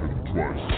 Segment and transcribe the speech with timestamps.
[0.00, 0.71] and twice.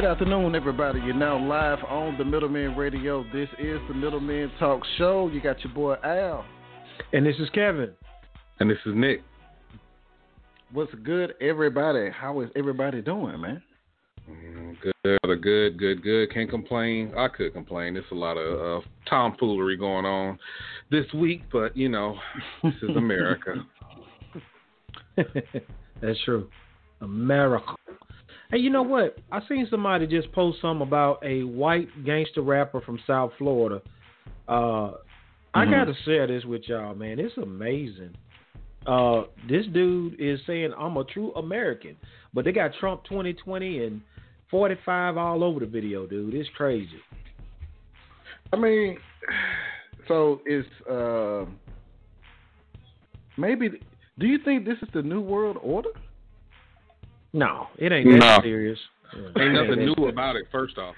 [0.00, 0.98] Good afternoon, everybody.
[1.00, 3.22] You're now live on the Middleman Radio.
[3.34, 5.28] This is the Middleman Talk Show.
[5.30, 6.42] You got your boy Al.
[7.12, 7.90] And this is Kevin.
[8.60, 9.20] And this is Nick.
[10.72, 12.08] What's good, everybody?
[12.18, 13.62] How is everybody doing, man?
[14.26, 16.32] Mm, good, good, good, good.
[16.32, 17.12] Can't complain.
[17.14, 17.92] I could complain.
[17.92, 20.38] There's a lot of uh, tomfoolery going on
[20.90, 22.16] this week, but you know,
[22.62, 23.66] this is America.
[26.00, 26.48] That's true.
[27.02, 27.74] America.
[28.50, 29.16] Hey, you know what?
[29.30, 33.80] I seen somebody just post something about a white gangster rapper from South Florida.
[34.48, 35.58] Uh, mm-hmm.
[35.58, 37.20] I gotta share this with y'all, man.
[37.20, 38.16] It's amazing.
[38.86, 41.96] Uh, this dude is saying I'm a true American,
[42.34, 44.00] but they got Trump 2020 and
[44.50, 46.34] 45 all over the video, dude.
[46.34, 47.00] It's crazy.
[48.52, 48.98] I mean,
[50.08, 51.44] so it's uh,
[53.38, 53.70] maybe.
[54.18, 55.90] Do you think this is the new world order?
[57.32, 58.38] No, it ain't that No.
[58.42, 58.78] serious.
[59.38, 60.46] Ain't nothing new about it.
[60.52, 60.94] First off,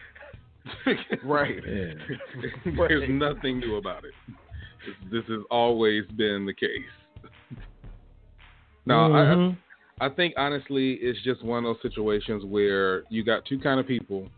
[1.25, 1.63] right.
[1.67, 1.95] Yeah.
[2.89, 4.13] There's nothing new about it.
[4.87, 7.31] This, this has always been the case.
[8.87, 9.57] no, Mhm.
[10.01, 13.79] I, I think honestly, it's just one of those situations where you got two kind
[13.79, 14.29] of people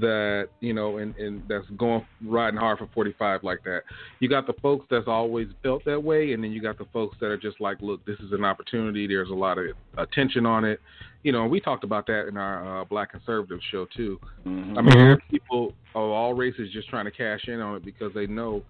[0.00, 3.82] that you know, and, and that's going riding hard for 45 like that.
[4.20, 7.16] You got the folks that's always felt that way, and then you got the folks
[7.20, 9.06] that are just like, look, this is an opportunity.
[9.06, 9.66] There's a lot of
[9.96, 10.80] attention on it.
[11.22, 14.20] You know, we talked about that in our uh, Black Conservative show too.
[14.46, 14.78] Mhm.
[14.78, 17.84] I mean, there are people of all races just trying to cash in on it
[17.84, 18.62] because they know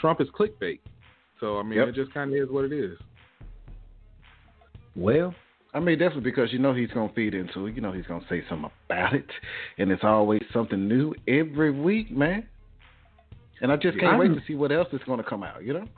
[0.00, 0.80] Trump is clickbait.
[1.40, 1.88] So I mean, Yep.
[1.88, 2.98] it just kind of is what it is.
[4.94, 5.34] Well,
[5.74, 7.74] I mean, definitely because you know he's gonna feed into it.
[7.74, 9.26] You know he's gonna say something about it,
[9.78, 12.46] and it's always something new every week, man.
[13.60, 14.18] And I just can't Yeah.
[14.18, 15.62] wait to see what else is gonna come out.
[15.62, 15.88] You know?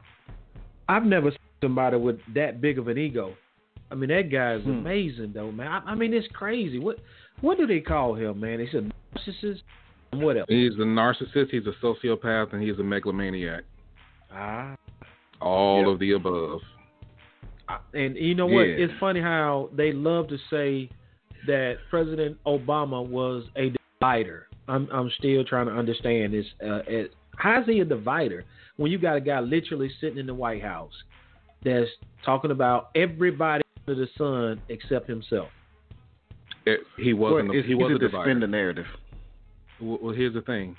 [0.89, 3.37] I've never seen somebody with that big of an ego.
[3.91, 4.71] I mean, that guy is Hmm.
[4.71, 5.69] amazing, though, man.
[5.69, 6.79] I, I mean, it's crazy.
[6.79, 6.99] What
[7.41, 8.59] what do they call him, man?
[8.61, 8.83] He's a
[9.17, 9.63] narcissist.
[10.13, 10.47] What else?
[10.49, 11.51] He's a narcissist.
[11.51, 13.65] He's a sociopath, and he's a megalomaniac.
[14.33, 14.75] Ah,
[15.41, 15.87] All Yep.
[15.89, 16.63] of the above.
[17.93, 18.63] And you know what?
[18.63, 18.85] Yeah.
[18.85, 20.91] It's funny how they love to say
[21.47, 24.47] that President Obama was a divider.
[24.67, 26.47] I'm I'm still trying to understand this.
[26.63, 28.45] Uh, it, how is he a divider
[28.77, 30.93] when you got a guy literally sitting in the White House
[31.65, 31.89] that's
[32.25, 35.49] talking about everybody under the sun except himself?
[36.67, 37.49] It, he wasn't.
[37.49, 38.31] Well, a, he was a easy to divider.
[38.31, 38.87] spin the narrative.
[39.81, 40.77] Well, well, here's the thing.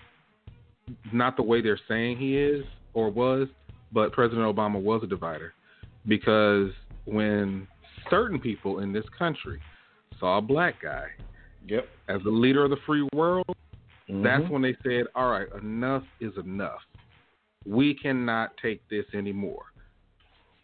[1.14, 3.48] Not the way they're saying he is or was,
[3.92, 5.54] but President Obama was a divider
[6.08, 6.72] because
[7.06, 7.68] when
[8.10, 9.60] certain people in this country
[10.20, 11.06] saw a black guy
[11.68, 11.88] Yep.
[12.08, 13.46] as the leader of the free world,
[14.10, 14.24] Mm-hmm.
[14.24, 16.80] that's when they said, "All right, enough is enough.
[17.66, 19.62] We cannot take this anymore."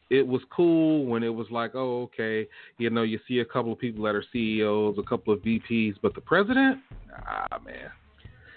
[0.10, 2.48] It was cool when it was like, "Oh, okay,
[2.80, 5.96] you know, you see a couple of people that are CEOs, a couple of VPs,
[6.02, 7.92] but the president, nah, man,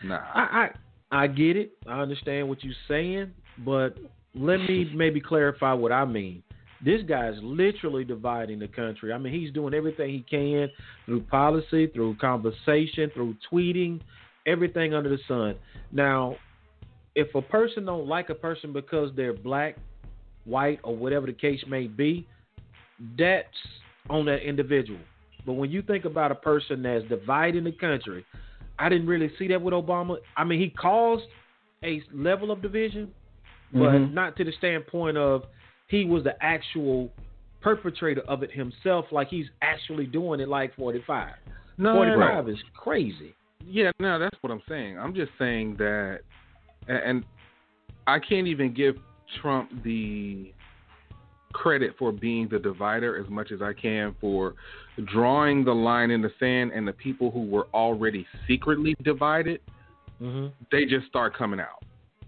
[0.03, 0.71] nah." I,
[1.11, 1.73] I I get it.
[1.87, 3.99] I understand what you're saying, but
[4.35, 6.43] let me maybe clarify what I mean.
[6.85, 9.13] This guy's literally dividing the country.
[9.13, 10.71] I mean, he's doing everything he can
[11.07, 14.01] through policy, through conversation, through tweeting,
[14.47, 15.57] everything under the sun.
[15.91, 16.37] Now,
[17.15, 19.77] if a person don't like a person because they're black,
[20.45, 22.27] white, or whatever the case may be,
[23.19, 23.47] that's
[24.09, 25.01] on that individual.
[25.45, 28.25] But when you think about a person that's dividing the country,
[28.79, 30.19] I didn't really see that with Obama.
[30.37, 31.25] I mean, he caused
[31.83, 33.13] a level of division,
[33.73, 34.13] but Mhm.
[34.13, 35.47] not to the standpoint of
[35.89, 37.11] he was the actual
[37.61, 41.35] perpetrator of it himself, like he's actually doing it like 45.
[41.77, 43.35] No, 45 is crazy.
[43.67, 44.99] Yeah, no, that's what I'm saying.
[44.99, 46.21] I'm just saying that,
[46.87, 47.25] and- and
[48.07, 48.97] I can't even give
[49.41, 50.53] Trump the
[51.53, 54.55] credit for being the divider as much as I can for
[55.05, 59.61] drawing the line in the sand and the people who were already secretly divided,
[60.21, 60.47] Mm-hmm.
[60.73, 61.85] they just start coming out.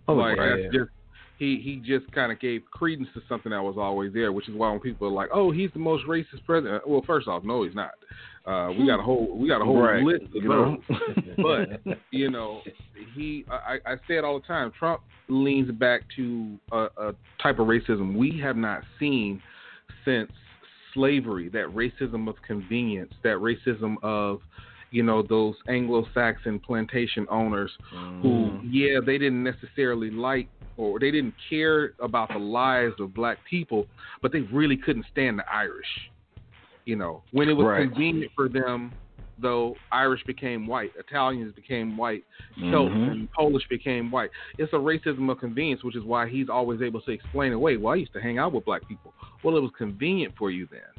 [0.07, 0.63] Oh, like right.
[0.63, 0.91] that's just
[1.41, 4.55] he he just kind of gave credence to something that was always there, which is
[4.55, 7.65] why when people are like, "Oh, he's the most racist president," well, first off, no,
[7.65, 7.93] he's not.
[8.47, 10.77] Uh, we got a whole we got a whole Right, list of you know?
[11.39, 12.61] but you know,
[13.15, 14.71] he I, I say it all the time.
[14.79, 19.41] Trump leans back to a, a type of racism we have not seen
[20.05, 20.31] since
[20.93, 21.49] slavery.
[21.49, 23.13] That racism of convenience.
[23.23, 24.41] That racism of
[24.91, 27.71] you know those Anglo-Saxon plantation owners
[28.21, 30.49] who, yeah, they didn't necessarily like
[30.81, 33.87] or they didn't care about the lives of black people,
[34.23, 35.87] but they really couldn't stand the Irish.
[36.87, 37.85] You know, when it was Right.
[37.85, 38.95] convenient for them,
[39.37, 42.25] though, Irish became white, Italians became white,
[42.71, 43.11] Celts Mhm.
[43.11, 44.31] and Polish became white.
[44.57, 47.77] It's a racism of convenience, which is why he's always able to explain away.
[47.77, 49.13] Well, I used to hang out with black people.
[49.43, 50.91] Well, it was convenient for you then.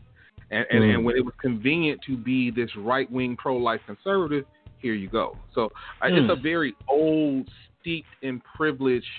[0.51, 0.93] And and, Mm.
[0.93, 4.45] and when it was convenient to be this right wing pro life conservative,
[4.77, 5.37] here you go.
[5.53, 6.33] So I it's Mm.
[6.33, 7.49] a very old,
[7.79, 9.09] steeped in privilege,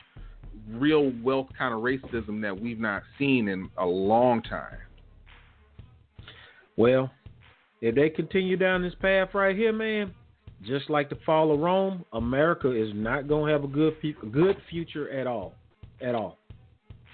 [0.71, 4.79] real wealth kind of racism that we've not seen in a long time.
[6.77, 7.11] Well,
[7.81, 10.15] if they continue down this path right here, man,
[10.65, 13.95] just like the fall of Rome, America is not going to have a good
[14.33, 15.55] good future at all,
[16.01, 16.39] at all.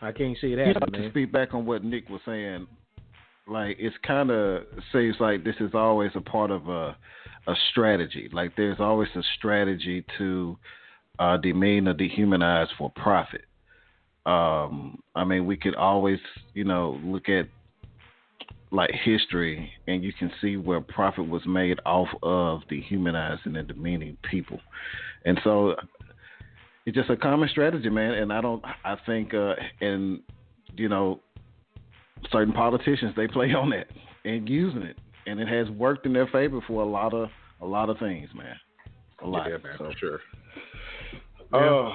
[0.00, 2.66] I can't see it You know, happening, to speak back on what Nick was saying,
[3.48, 6.96] like it's kind of seems like this is always a part of a
[7.46, 8.28] a strategy.
[8.32, 10.56] Like there's always a strategy to
[11.18, 13.42] uh, demean or dehumanize for profit.
[14.26, 16.18] Um, I mean, we could always,
[16.54, 17.48] you know, look at
[18.70, 24.18] like history, and you can see where profit was made off of dehumanizing and demeaning
[24.30, 24.60] people,
[25.24, 25.74] and so
[26.84, 28.12] it's just a common strategy, man.
[28.12, 30.20] And I don't, I think, uh, and
[30.76, 31.20] you know,
[32.30, 33.86] certain politicians they play on that
[34.24, 37.30] and using it, and it has worked in their favor for a lot of
[37.60, 38.56] a lot of things, man.
[39.22, 39.48] A lot.
[39.48, 40.20] Yeah, man, So, for sure.
[41.52, 41.92] Oh,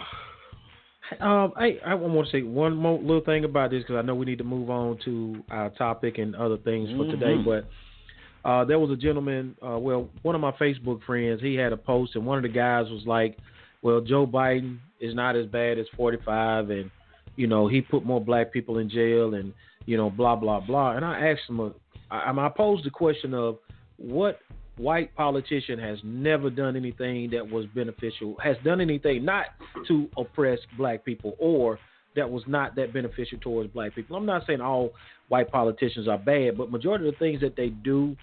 [1.19, 4.15] Um, I I want to say one more little thing about this because I know
[4.15, 7.35] we need to move on to our topic and other things for today.
[7.35, 7.45] Mhm.
[7.45, 11.71] But uh, there was a gentleman, uh, well, one of my Facebook friends, he had
[11.71, 13.37] a post, and one of the guys was like,
[13.81, 16.89] "Well, Joe Biden is not as bad as 45, and
[17.35, 19.53] you know he put more black people in jail, and
[19.85, 21.73] you know blah blah blah." And I asked him, a,
[22.09, 23.59] I, I posed the question of
[23.97, 24.39] what
[24.77, 29.47] white politician has never done anything that was beneficial, has done anything not
[29.87, 31.79] to oppress black people or
[32.15, 34.15] that was not that beneficial towards black people.
[34.15, 34.91] I'm not saying all
[35.29, 38.15] white politicians are bad, but majority of the things that they do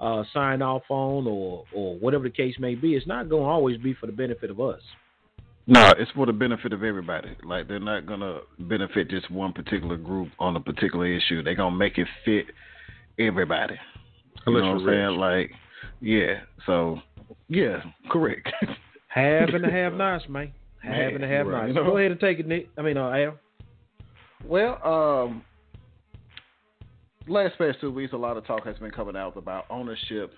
[0.00, 3.48] uh, sign off on or or whatever the case may be, it's not going to
[3.48, 4.80] always be for the benefit of us.
[5.66, 7.30] no, it's for the benefit of everybody.
[7.42, 11.42] Like they're not gonna benefit just one particular group on a particular issue.
[11.42, 12.46] They're gonna make it fit
[13.18, 13.74] everybody.
[14.46, 15.18] You Unless know what I'm saying?
[15.18, 15.50] Like,
[16.00, 16.40] yeah.
[16.64, 17.00] So,
[17.48, 18.48] yeah, correct.
[19.08, 20.52] Have and the have nots, man.
[20.82, 21.72] Have Man, and the have right.
[21.72, 21.86] nots.
[21.86, 22.68] Go ahead and take it, Nick.
[22.76, 23.38] I mean, uh, Al.
[24.44, 25.42] Well, um,
[27.26, 30.34] last past two weeks, a lot of talk has been coming out about ownership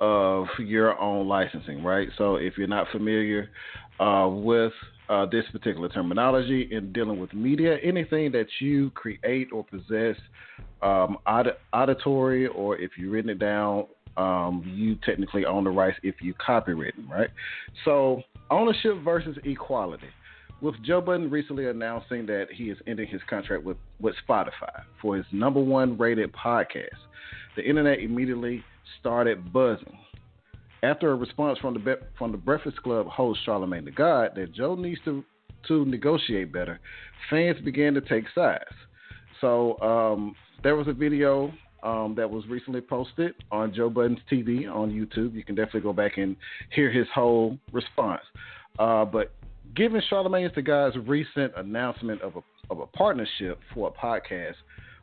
[0.00, 2.08] of your own licensing, right?
[2.18, 3.48] So, if you're not familiar
[3.98, 4.72] uh, with
[5.08, 10.16] uh, this particular terminology in dealing with media, anything that you create or possess,
[10.82, 13.86] um, aud- auditory, or if you've written it down,
[14.16, 17.30] um, you technically own the rights if you copywritten, right?
[17.84, 20.08] So, ownership versus equality
[20.60, 25.16] with Joe Budden recently announcing that he is ending his contract with, with Spotify for
[25.16, 26.88] his number one rated podcast,
[27.56, 28.62] the internet immediately
[28.98, 29.98] started buzzing.
[30.82, 34.74] After a response from the from the Breakfast Club host Charlamagne the God that Joe
[34.74, 35.22] needs to
[35.68, 36.80] to negotiate better,
[37.28, 38.64] fans began to take sides.
[39.42, 41.52] So um, there was a video
[41.82, 45.34] um, that was recently posted on Joe Budden's TV on YouTube.
[45.34, 46.36] You can definitely go back and
[46.74, 48.22] hear his whole response.
[48.78, 49.32] Uh, but
[49.74, 54.54] given Charlamagne the God's recent announcement of a of a partnership for a podcast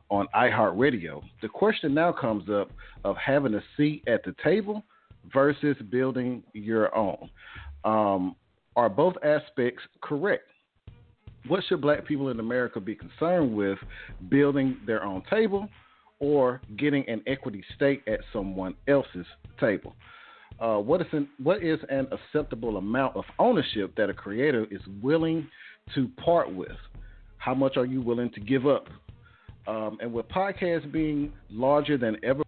[0.10, 2.72] on iHeartRadio, the question now comes up
[3.04, 4.84] of having a seat at the table
[5.34, 7.30] versus building your own.
[7.84, 8.36] Um,
[8.78, 10.44] are both aspects correct?
[11.48, 13.78] What should black people in America be concerned with
[14.30, 15.68] building their own table
[16.20, 19.26] or getting an equity stake at someone else's
[19.60, 19.96] table?
[20.60, 24.82] uh, what is an, what is an acceptable amount of ownership that a creator is
[25.02, 25.48] willing
[25.94, 26.78] to part with?
[27.38, 28.88] How much are you willing to give up?
[29.68, 32.44] Um, and with podcasts being larger than ever,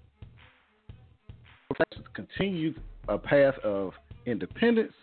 [2.14, 2.74] continue
[3.08, 3.94] a path of
[4.26, 4.94] independence,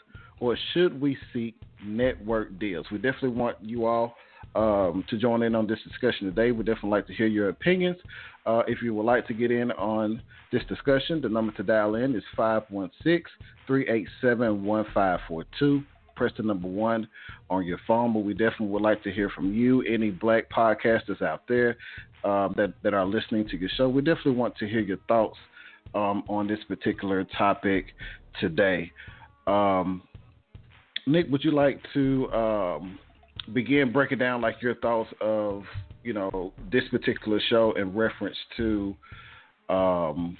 [0.40, 1.54] or should we seek
[1.84, 2.86] network deals?
[2.90, 4.14] We definitely want you all
[4.56, 6.50] um, to join in on this discussion today.
[6.50, 7.98] We'd definitely like to hear your opinions.
[8.46, 11.94] Uh, if you would like to get in on this discussion, the number to dial
[11.96, 13.24] in is 516
[13.66, 15.82] 387 1542.
[16.14, 17.06] Press the number one
[17.50, 21.20] on your phone, but we definitely would like to hear from you, any black podcasters
[21.20, 21.76] out there
[22.24, 23.88] um, that, that are listening to your show.
[23.88, 25.36] We definitely want to hear your thoughts
[25.94, 27.86] um, on this particular topic
[28.40, 28.90] today.
[29.46, 30.02] Um,
[31.06, 32.98] Nick, would you like to um,
[33.52, 35.62] begin breaking down like your thoughts of
[36.02, 38.94] you know this particular show in reference to
[39.68, 40.36] um,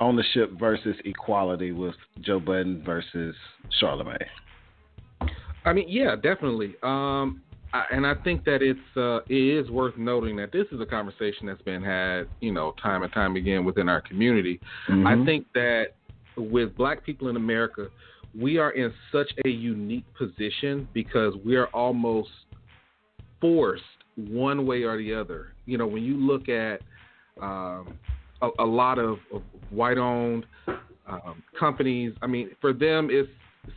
[0.00, 3.34] ownership versus equality with Joe Budden versus
[3.80, 4.18] Charlamagne.
[5.64, 6.74] I mean, yeah, definitely.
[6.82, 10.80] Um, I, and I think that it's uh, it is worth noting that this is
[10.80, 14.60] a conversation that's been had, you know, time and time again within our community.
[14.88, 15.06] Mm-hmm.
[15.06, 15.86] I think that
[16.36, 17.88] with Black people in America,
[18.38, 22.30] we are in such a unique position because we are almost
[23.40, 23.82] forced
[24.16, 25.54] one way or the other.
[25.66, 26.80] You know, when you look at
[27.40, 27.98] um,
[28.40, 30.46] a, a, lot of, of white-owned
[31.06, 33.28] um, companies, I mean, for them, it's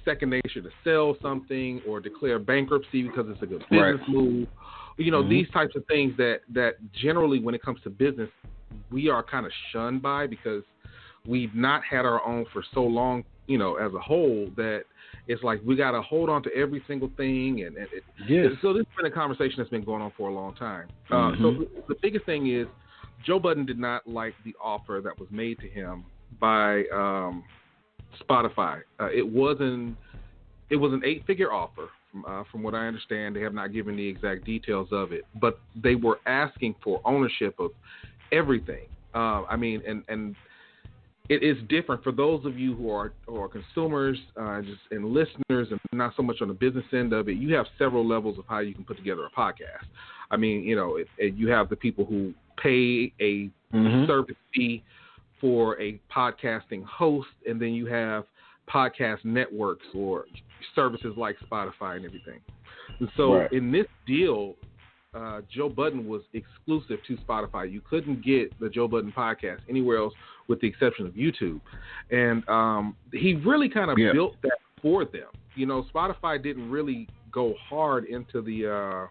[0.04, 4.10] second nature to sell something or declare bankruptcy because it's a good business right.
[4.10, 4.48] move.
[4.98, 5.30] You know, mm-hmm.
[5.30, 8.30] these types of things that that generally, when it comes to business,
[8.92, 10.64] we are kind of shunned by because
[11.28, 14.84] we've not had our own for so long you know, as a whole, that
[15.28, 18.52] it's like we got to hold on to every single thing, and, and it, yes.
[18.62, 20.88] so this has been a conversation that's been going on for a long time.
[21.10, 21.44] Uh, mm-hmm.
[21.44, 22.68] so the biggest thing is
[23.26, 26.06] Joe Budden did not like the offer that was made to him
[26.40, 27.44] by um,
[28.22, 28.82] Spotify.
[29.00, 29.98] Uh, it wasn't
[30.70, 31.90] it was an eight figure offer.
[32.12, 35.26] From, uh, from what I understand, they have not given the exact details of it,
[35.42, 37.72] but they were asking for ownership of
[38.32, 38.86] everything.
[39.14, 40.36] Uh, I mean, and and
[41.30, 45.06] it is different for those of you who are who are consumers uh, just and
[45.06, 47.38] listeners and not so much on the business end of it.
[47.38, 49.86] You have several levels of how you can put together a podcast.
[50.32, 54.06] I mean, you know, it, it, you have the people who pay a mm-hmm.
[54.06, 54.84] service fee
[55.42, 58.26] for a podcasting host, and then you have
[58.72, 60.26] podcast networks or
[60.74, 62.40] services like Spotify and everything.
[63.00, 63.52] And so, right.
[63.52, 64.56] in this deal,
[65.14, 67.72] uh, Joe Budden was exclusive to Spotify.
[67.72, 70.14] You couldn't get the Joe Budden podcast anywhere else,
[70.48, 71.60] with the exception of YouTube.
[72.12, 74.14] And um, he really kind of yeah.
[74.14, 75.28] built that for them.
[75.56, 79.08] You know, Spotify didn't really go hard into the uh,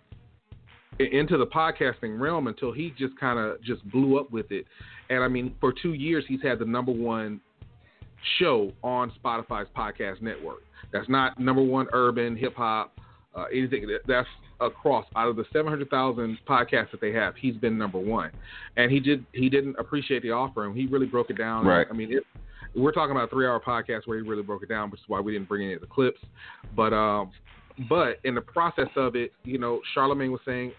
[0.99, 4.67] into the podcasting realm until he just kind of just blew up with it.
[5.11, 7.41] And I mean, for two years, he's had the number one
[8.39, 10.63] show on Spotify's podcast network.
[10.93, 12.99] That's not number one urban hip hop,
[13.35, 13.87] uh, anything.
[14.07, 14.29] That's
[14.65, 18.31] across out of the 700,000 podcasts that they have, he's been number one,
[18.77, 21.67] and he did he didn't appreciate the offer, and he really broke it down.
[21.67, 21.87] Right.
[21.89, 22.25] I mean, it,
[22.75, 25.21] we're talking about a three-hour podcast where he really broke it down, which is why
[25.21, 26.21] we didn't bring any of the clips.
[26.77, 27.31] But um,
[27.89, 30.73] but in the process of it, you know, Charlamagne was saying,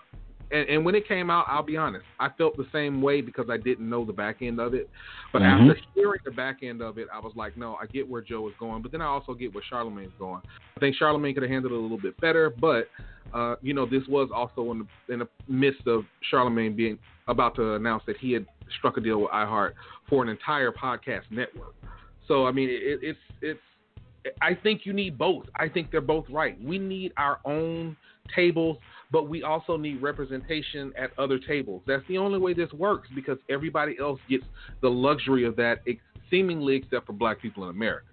[0.52, 3.48] and, and, when it came out, I'll be honest, I felt the same way because
[3.50, 4.90] I didn't know the back end of it.
[5.34, 5.70] But mm-hmm.
[5.70, 8.48] after hearing the back end of it, I was like, no, I get where Joe
[8.48, 10.42] is going, but then I also get where Charlamagne's going.
[10.76, 12.88] I think Charlamagne could have handled it a little bit better, but
[13.34, 16.98] uh, you know, this was also in the, in the midst of Charlamagne being
[17.28, 18.46] about to announce that he had
[18.78, 19.74] struck a deal with iHeart
[20.10, 21.74] for an entire podcast network.
[22.28, 23.60] So I mean, it, it's it's.
[24.42, 25.46] I think you need both.
[25.56, 26.60] I think they're both right.
[26.64, 27.96] We need our own
[28.36, 28.78] tables,
[29.12, 31.82] but we also need representation at other tables.
[31.88, 34.46] That's the only way this works because everybody else gets
[34.82, 35.80] the luxury of that,
[36.30, 38.08] seemingly except for black people in America.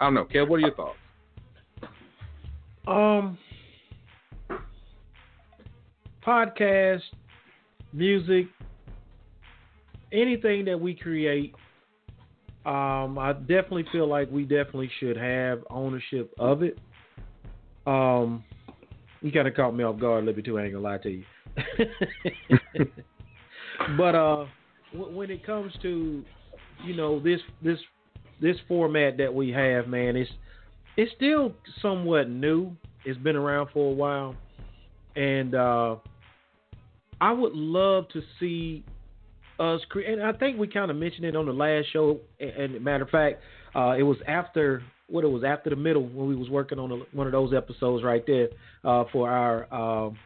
[0.00, 0.48] I don't know, Kev.
[0.48, 0.98] What are your thoughts?
[2.86, 3.36] Um,
[6.24, 7.02] podcast,
[7.92, 8.46] music,
[10.12, 11.54] anything that we create.
[12.64, 16.78] Um, I definitely feel like we definitely should have ownership of it.
[17.86, 18.44] Um,
[19.20, 20.42] you kind of caught me off guard, a Libby.
[20.42, 21.24] Too, I ain't gonna lie to you.
[23.96, 24.46] but uh,
[24.92, 26.24] w- when it comes to
[26.84, 27.78] you know this this
[28.40, 30.30] this format that we have, man, it's
[30.96, 32.72] it's still somewhat new.
[33.04, 34.34] It's been around for a while,
[35.16, 35.96] and uh,
[37.20, 38.84] I would love to see
[39.58, 40.18] us create.
[40.18, 42.18] And I think we kind of mentioned it on the last show.
[42.40, 43.42] And, matter of fact,
[43.74, 46.92] uh, it was after what it was after the middle when we was working on
[46.92, 48.48] a, one of those episodes right there
[48.84, 50.18] uh, for our um,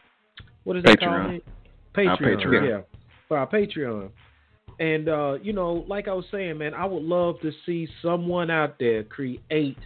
[0.65, 1.29] what is that Patreon.
[1.29, 1.43] called?
[1.95, 2.45] Patreon.
[2.45, 2.69] Patreon.
[2.69, 2.81] Yeah,
[3.29, 4.11] for our Patreon.
[4.79, 8.51] And uh, you know, like I was saying, man, I would love to see someone
[8.51, 9.79] out there create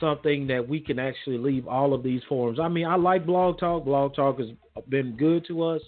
[0.00, 2.58] something that we can actually leave all of these forums.
[2.60, 3.84] I mean, I like Blog Talk.
[3.84, 4.48] Blog Talk has
[4.88, 5.82] been good to us,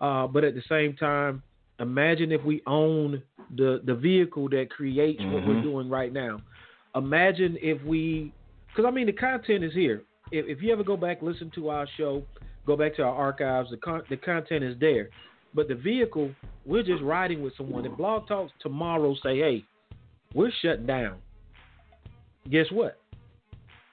[0.00, 1.42] uh, but at the same time,
[1.80, 3.22] imagine if we own
[3.56, 5.32] the the vehicle that creates mm-hmm.
[5.32, 5.62] what we're mm-hmm.
[5.62, 6.40] doing right now.
[6.94, 8.32] Imagine if we,
[8.68, 10.02] because I mean, the content is here.
[10.30, 12.22] If, if you ever go back listen to our show,
[12.66, 15.08] go back to our archives, the con- the content is there.
[15.54, 16.30] But the vehicle,
[16.66, 17.84] we're just riding with someone.
[17.86, 19.64] If Blog Talks tomorrow say, hey,
[20.34, 21.18] we're shut down,
[22.50, 22.98] guess what?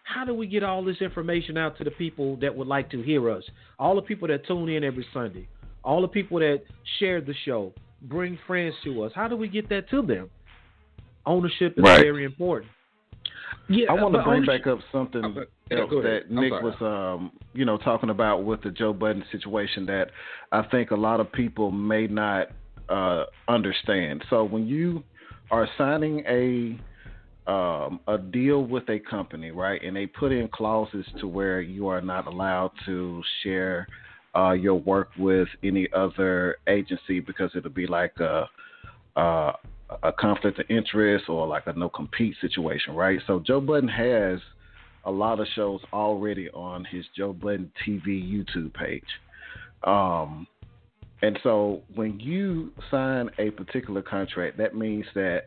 [0.03, 3.01] How do we get all this information out to the people that would like to
[3.01, 3.43] hear us?
[3.79, 5.47] All the people that tune in every Sunday,
[5.83, 6.63] all the people that
[6.99, 9.11] share the show, bring friends to us.
[9.15, 10.29] How do we get that to them?
[11.25, 12.01] Ownership is right.
[12.01, 12.71] very important.
[13.69, 17.77] Yeah, I want to bring back up something else that Nick was, um, you know,
[17.77, 20.11] talking about with the Joe Budden situation that
[20.51, 22.47] I think a lot of people may not
[22.89, 24.23] uh, understand.
[24.29, 25.03] So when you
[25.49, 26.79] are signing a
[27.47, 31.87] um, a deal with a company, right, and they put in clauses to where you
[31.87, 33.87] are not allowed to share
[34.35, 38.47] uh, your work with any other agency because it'll be like a,
[39.15, 39.53] a
[40.03, 43.19] a conflict of interest or like a no compete situation, right?
[43.27, 44.39] So Joe Budden has
[45.05, 49.03] a lot of shows already on his Joe Budden TV YouTube page.
[49.83, 50.47] Um,
[51.21, 55.43] and so when you sign a particular contract, that means that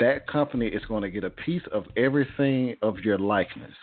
[0.00, 3.74] that company is going to get a piece of everything of your likeness.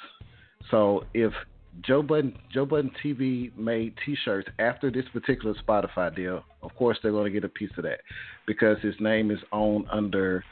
[0.72, 1.34] So if
[1.82, 6.44] Joe Budden Joe Budden TV made T-shirts after this particular Spotify deal.
[6.62, 8.00] Of course, they're going to get a piece of that
[8.48, 10.44] because his name is owned under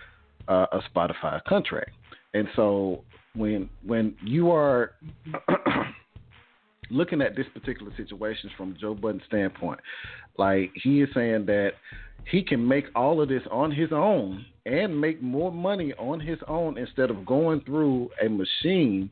[0.48, 1.92] uh, a Spotify contract.
[2.34, 3.04] And so
[3.36, 4.92] when when you are
[6.90, 9.80] looking at this particular situation from Joe Budden's standpoint,
[10.38, 11.72] like he is saying that
[12.30, 16.40] he can make all of this on his own and make more money on his
[16.48, 19.10] own instead of going through a machine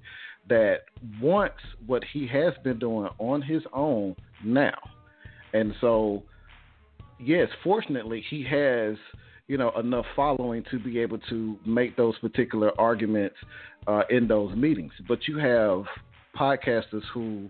[0.50, 0.82] that
[1.22, 4.78] wants what he has been doing on his own now.
[5.54, 6.24] And so,
[7.20, 8.96] yes, fortunately, he has
[9.48, 13.36] you know enough following to be able to make those particular arguments
[13.88, 14.94] uh, in those meetings.
[15.08, 15.84] But you have
[16.36, 17.50] podcasters who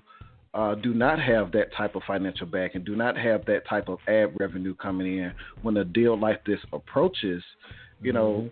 [0.53, 3.87] uh, do not have that type of financial back and do not have that type
[3.87, 7.43] of ad revenue coming in when a deal like this approaches.
[8.01, 8.17] You mm-hmm.
[8.17, 8.49] know,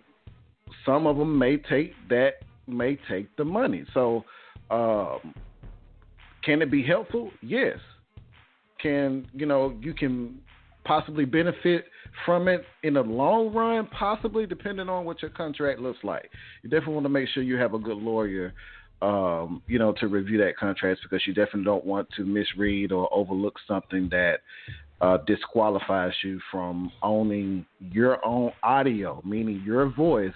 [0.86, 2.34] some of them may take that
[2.66, 3.84] may take the money.
[3.92, 4.24] So,
[4.70, 5.34] um,
[6.44, 7.30] can it be helpful?
[7.42, 7.78] Yes.
[8.80, 10.40] Can you know you can
[10.84, 11.84] possibly benefit
[12.24, 16.30] from it in the long run, possibly depending on what your contract looks like.
[16.62, 18.52] You definitely want to make sure you have a good lawyer,
[19.02, 23.12] um, you know, to review that contract because you definitely don't want to misread or
[23.12, 24.40] overlook something that
[25.00, 30.32] uh, disqualifies you from owning your own audio, meaning your voice,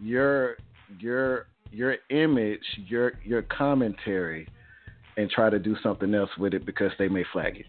[0.00, 0.56] your
[1.00, 4.48] your your image, your your commentary,
[5.16, 7.66] and try to do something else with it because they may flag it.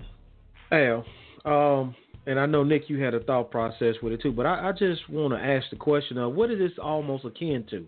[0.72, 1.06] Al,
[1.46, 4.70] um, and I know Nick, you had a thought process with it too, but I,
[4.70, 7.86] I just want to ask the question of what is this almost akin to?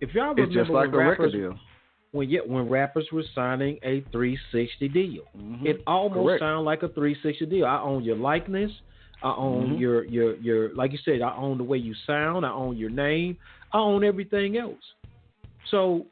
[0.00, 1.58] If y'all remember, it's just like a rappers, record deal.
[2.12, 5.66] When yeah, when rappers were signing a 360 deal, mm-hmm.
[5.66, 7.66] it almost sounded like a 360 deal.
[7.66, 8.70] I own your likeness.
[9.24, 9.80] I own mm-hmm.
[9.80, 11.22] your your your like you said.
[11.22, 12.46] I own the way you sound.
[12.46, 13.36] I own your name.
[13.72, 14.84] I own everything else.
[15.70, 16.06] So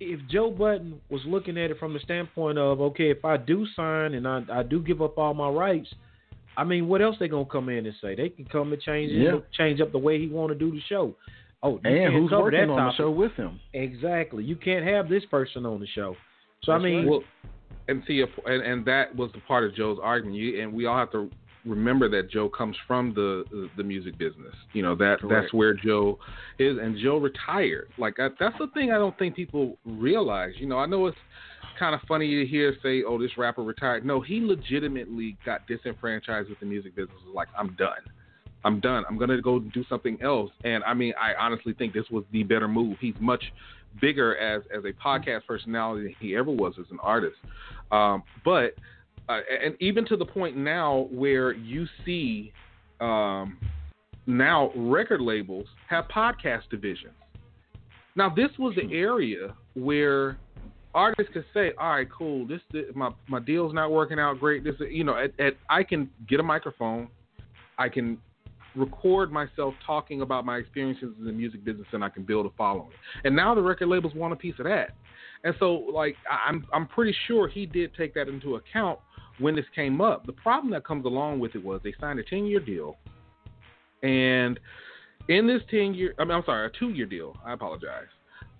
[0.00, 3.66] if Joe Budden was looking at it from the standpoint of, okay, if I do
[3.74, 5.88] sign and I, I do give up all my rights,
[6.56, 8.14] I mean, what else they gonna come in and say?
[8.14, 9.36] They can come and change yeah.
[9.36, 11.14] it, change up the way he want to do the show.
[11.62, 13.60] Oh, and who's working on the show with him?
[13.72, 14.42] Exactly.
[14.42, 16.16] You can't have this person on the show.
[16.64, 17.22] So That's I mean, well,
[17.88, 20.36] and see, and, and that was the part of Joe's argument.
[20.36, 21.30] You, and we all have to
[21.64, 24.54] remember that Joe comes from the the music business.
[24.72, 25.28] You know that Correct.
[25.28, 26.18] that's where Joe
[26.58, 27.88] is, and Joe retired.
[27.98, 30.52] Like I, that's the thing I don't think people realize.
[30.56, 31.16] You know, I know it's
[31.78, 36.48] kind of funny to hear say, "Oh, this rapper retired." No, he legitimately got disenfranchised
[36.48, 37.18] with the music business.
[37.32, 38.02] Like, I'm done.
[38.64, 39.04] I'm done.
[39.08, 40.50] I'm gonna go do something else.
[40.64, 42.96] And I mean, I honestly think this was the better move.
[43.00, 43.42] He's much
[44.00, 47.36] bigger as as a podcast personality than he ever was as an artist.
[47.90, 48.74] Um, but
[49.28, 52.52] uh, and even to the point now where you see
[53.00, 53.58] um,
[54.26, 57.14] now record labels have podcast divisions.
[58.14, 60.38] Now this was the area where
[60.94, 62.46] artists could say, "All right, cool.
[62.46, 64.64] This, this my my deal's not working out great.
[64.64, 67.08] This, you know, at, at, I can get a microphone,
[67.78, 68.18] I can
[68.74, 72.50] record myself talking about my experiences in the music business, and I can build a
[72.56, 72.92] following.
[73.24, 74.94] And now the record labels want a piece of that.
[75.44, 78.98] And so, like, I'm I'm pretty sure he did take that into account
[79.38, 80.26] when this came up.
[80.26, 82.96] The problem that comes along with it was they signed a 10 year deal.
[84.02, 84.58] And
[85.28, 88.08] in this 10 year, I mean, I'm sorry, a two year deal, I apologize.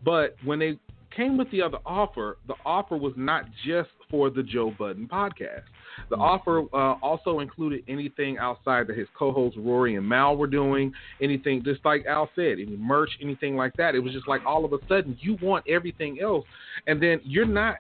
[0.05, 0.79] But when they
[1.15, 5.65] came with the other offer, the offer was not just for the Joe Budden podcast.
[6.09, 6.23] The mm-hmm.
[6.23, 11.63] offer uh, also included anything outside that his co-hosts Rory and Mal were doing, anything
[11.65, 13.95] just like Al said, any merch, anything like that.
[13.95, 16.45] It was just like all of a sudden you want everything else,
[16.87, 17.77] and then you're not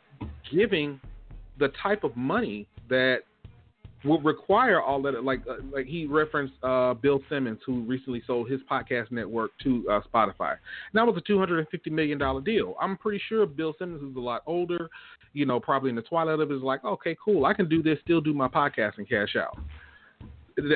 [0.52, 1.00] giving
[1.58, 3.20] the type of money that
[4.04, 5.24] would require all that.
[5.24, 9.84] Like uh, like he referenced uh, Bill Simmons, who recently sold his podcast network to
[9.90, 10.50] uh, Spotify.
[10.52, 12.74] And that was a two hundred and fifty million dollar deal.
[12.80, 14.90] I'm pretty sure Bill Simmons is a lot older,
[15.32, 17.82] you know, probably in the twilight of it, is like, okay, cool, I can do
[17.82, 19.58] this, still do my podcast and cash out.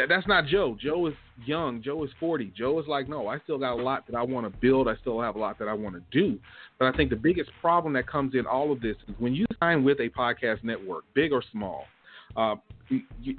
[0.09, 0.75] That's not Joe.
[0.81, 1.83] Joe is young.
[1.83, 2.51] Joe is 40.
[2.57, 4.89] Joe is like, no, I still got a lot that I want to build.
[4.89, 6.39] I still have a lot that I want to do.
[6.79, 9.45] But I think the biggest problem that comes in all of this is when you
[9.61, 11.85] sign with a podcast network, big or small,
[12.37, 12.57] uh,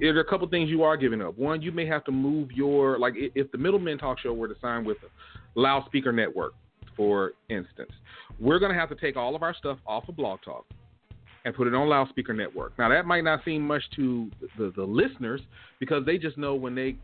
[0.00, 1.38] there are a couple things you are giving up.
[1.38, 4.54] One, you may have to move your like if the Middlemen Talk Show were to
[4.60, 6.54] sign with a loudspeaker network,
[6.96, 7.92] for instance,
[8.38, 10.66] we're going to have to take all of our stuff off of Blog Talk
[11.44, 12.72] and put it on loudspeaker network.
[12.78, 15.40] Now that might not seem much to the, the listeners
[15.78, 16.96] because they just know when they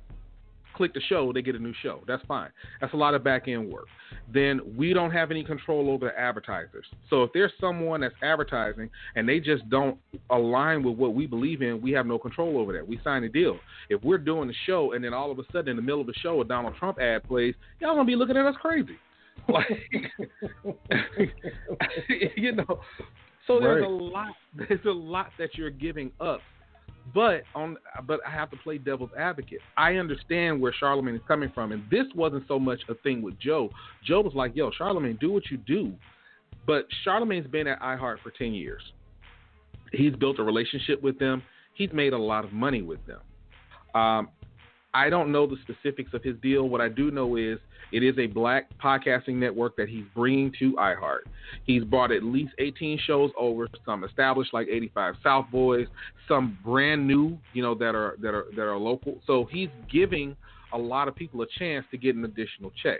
[0.74, 2.02] click the show, they get a new show.
[2.06, 2.50] That's fine.
[2.80, 3.86] That's a lot of back end work.
[4.32, 6.86] Then we don't have any control over the advertisers.
[7.10, 9.98] So if there's someone that's advertising and they just don't
[10.30, 12.86] align with what we believe in, we have no control over that.
[12.86, 13.58] We sign a deal.
[13.88, 16.06] If we're doing the show and then all of a sudden in the middle of
[16.06, 18.96] the show a Donald Trump ad plays, y'all gonna be looking at us crazy.
[19.48, 19.66] Like
[22.36, 22.80] you know.
[23.46, 26.40] So there's a lot there's a lot that you're giving up
[27.12, 29.60] but on, but I have to play devil's advocate.
[29.76, 33.38] I understand where Charlamagne is coming from, and this wasn't so much a thing with
[33.38, 33.70] Joe.
[34.04, 35.92] Joe was like, "Yo, Charlamagne, do what you do,"
[36.66, 38.82] but Charlamagne's been at iHeart for ten years.
[39.92, 41.42] He's built a relationship with them.
[41.74, 43.20] He's made a lot of money with them.
[43.94, 44.28] Um,
[44.92, 46.68] I don't know the specifics of his deal.
[46.68, 47.58] What I do know is
[47.94, 51.20] it is a black podcasting network that he's bringing to iHeart.
[51.62, 55.86] He's brought at least 18 shows over, some established like 85 South Boys,
[56.26, 59.20] some brand new, you know, that are that are that are local.
[59.28, 60.36] So he's giving
[60.72, 62.98] a lot of people a chance to get an additional check.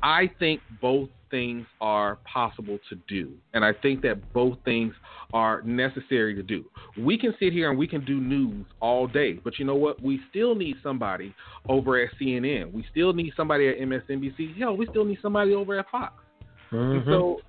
[0.00, 3.32] I think both things are possible to do.
[3.54, 4.94] And I think that both things
[5.32, 6.64] are necessary to do.
[6.98, 10.02] We can sit here and we can do news all day, but you know what?
[10.02, 11.34] We still need somebody
[11.68, 12.72] over at CNN.
[12.72, 14.58] We still need somebody at MSNBC.
[14.58, 16.14] Hell, we still need somebody over at Fox.
[16.72, 17.10] Mm-hmm.
[17.10, 17.40] So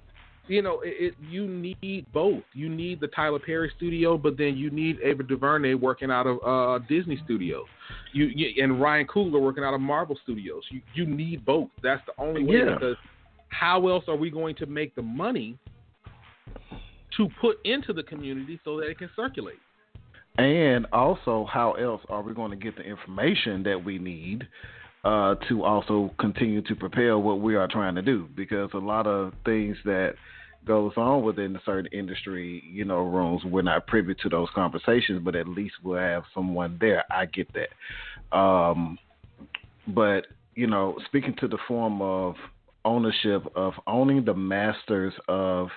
[0.48, 2.44] you know, it, it, you need both.
[2.54, 6.40] You need the Tyler Perry studio, but then you need Ava DuVernay working out of
[6.46, 7.68] uh, Disney Studios.
[8.14, 10.64] You, you, and Ryan Coogler working out of Marvel Studios.
[10.70, 11.70] You you need both.
[11.82, 12.74] That's the only way yeah.
[12.74, 12.98] because
[13.52, 15.58] how else are we going to make the money
[17.18, 19.60] to put into the community so that it can circulate?
[20.38, 24.48] And also, how else are we going to get the information that we need
[25.04, 28.28] uh, to also continue to propel what we are trying to do?
[28.36, 30.14] Because a lot of things that
[30.66, 35.22] goes on within a certain industry, you know, rooms, we're not privy to those conversations,
[35.24, 37.04] but at least we'll have someone there.
[37.12, 38.38] I get that.
[38.38, 38.98] Um,
[39.88, 42.36] but, you know, speaking to the form of
[42.86, 45.70] ownership of owning the masters of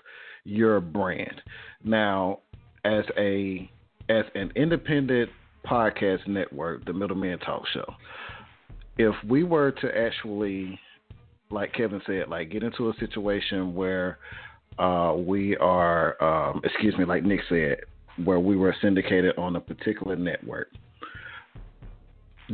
[0.45, 1.41] your brand.
[1.83, 2.41] Now,
[2.85, 3.71] as a
[4.09, 5.31] as an independent
[5.67, 7.95] podcast network, the Middleman Talk Show,
[8.99, 10.79] if we were to actually,
[11.51, 14.19] like Kevin said, like get into a situation where
[14.79, 17.79] uh, we are, um, excuse me, like Nick said,
[18.25, 20.69] where we were syndicated on a particular network.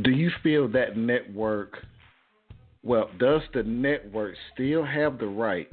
[0.01, 1.85] Do you feel that network?
[2.83, 5.71] Well, does the network still have the right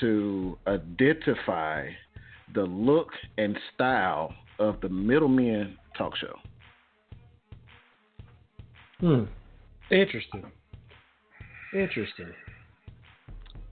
[0.00, 1.88] to identify
[2.54, 6.38] the look and style of the Middlemen Talk Show?
[9.00, 9.24] Hmm.
[9.90, 10.44] Interesting.
[11.72, 12.32] Interesting.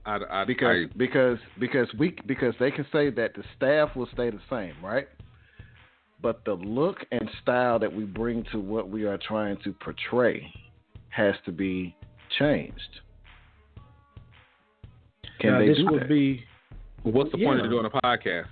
[0.05, 4.09] I, I, because I, because because we because they can say that the staff will
[4.13, 5.07] stay the same, right?
[6.21, 10.51] But the look and style that we bring to what we are trying to portray
[11.15, 11.95] has to be
[12.39, 12.79] changed.
[15.39, 16.09] Can now, they this do would that?
[16.09, 16.43] be
[17.03, 17.47] what's the yeah.
[17.47, 18.45] point of doing a podcast?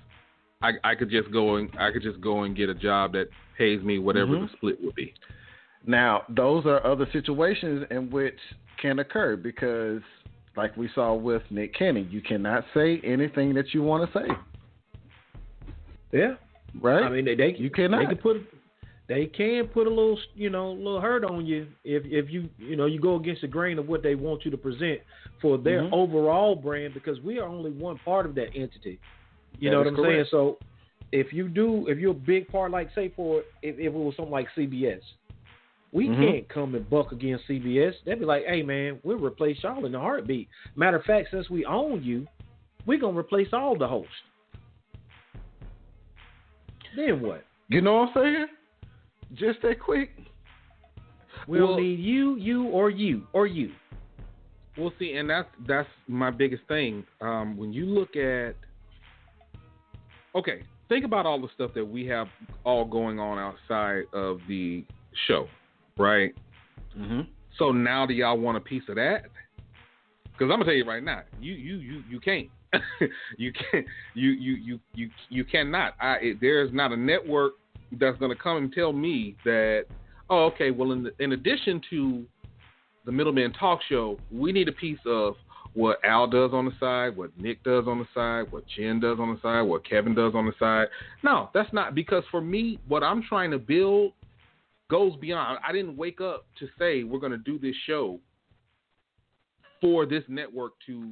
[0.62, 3.28] I, I could just go and I could just go and get a job that
[3.58, 4.46] pays me whatever mm-hmm.
[4.46, 5.12] the split would be.
[5.84, 8.38] Now, those are other situations in which
[8.80, 10.02] can occur because
[10.56, 14.26] like we saw with Nick Cannon, you cannot say anything that you want to say.
[16.12, 16.34] Yeah,
[16.80, 17.02] right.
[17.02, 18.00] I mean, they, they you cannot.
[18.00, 18.36] They can put
[19.08, 22.76] they can put a little you know little hurt on you if if you you
[22.76, 25.00] know you go against the grain of what they want you to present
[25.40, 25.94] for their mm-hmm.
[25.94, 29.00] overall brand because we are only one part of that entity.
[29.58, 30.14] You that know what I'm correct.
[30.14, 30.26] saying?
[30.30, 30.58] So
[31.10, 34.14] if you do if you're a big part like say for if, if it was
[34.16, 35.02] something like CBS,
[35.94, 36.16] We Mhm.
[36.16, 37.94] can't come and buck against CBS.
[38.06, 41.50] They'd be like, "Hey, man, we'll replace y'all in a heartbeat." Matter of fact, since
[41.50, 42.26] we own you,
[42.86, 44.22] we're gonna replace all the hosts.
[46.96, 47.44] Then what?
[47.68, 48.46] You know what I'm saying?
[49.34, 50.10] Just that quick.
[51.46, 53.72] We don't Well- need you, you, or you, or you.
[54.76, 57.04] We'll see, and that's that's my biggest thing.
[57.20, 58.54] Um, when you look at,
[60.34, 62.28] okay, think about all the stuff that we have
[62.64, 64.84] all going on outside of the
[65.26, 65.46] show,
[65.98, 66.34] right?
[66.98, 67.22] Mm-hmm.
[67.58, 69.24] So now do y'all want a piece of that?
[70.24, 72.48] Because I'm gonna tell you right now, you you you you can't.
[73.36, 73.86] you can't.
[74.14, 75.94] You you you you you cannot.
[76.00, 77.54] I it, there's not a network
[77.98, 79.86] that's gonna come and tell me that.
[80.30, 80.70] Oh, okay.
[80.70, 82.24] Well, in the, in addition to
[83.04, 85.34] the Middleman Talk Show, we need a piece of
[85.74, 89.18] what Al does on the side, what Nick does on the side, what Jen does
[89.18, 90.88] on the side, what Kevin does on the side.
[91.22, 94.12] No, that's not because for me, what I'm trying to build
[94.90, 95.58] goes beyond.
[95.66, 98.20] I didn't wake up to say we're going to do this show
[99.80, 101.10] for this network to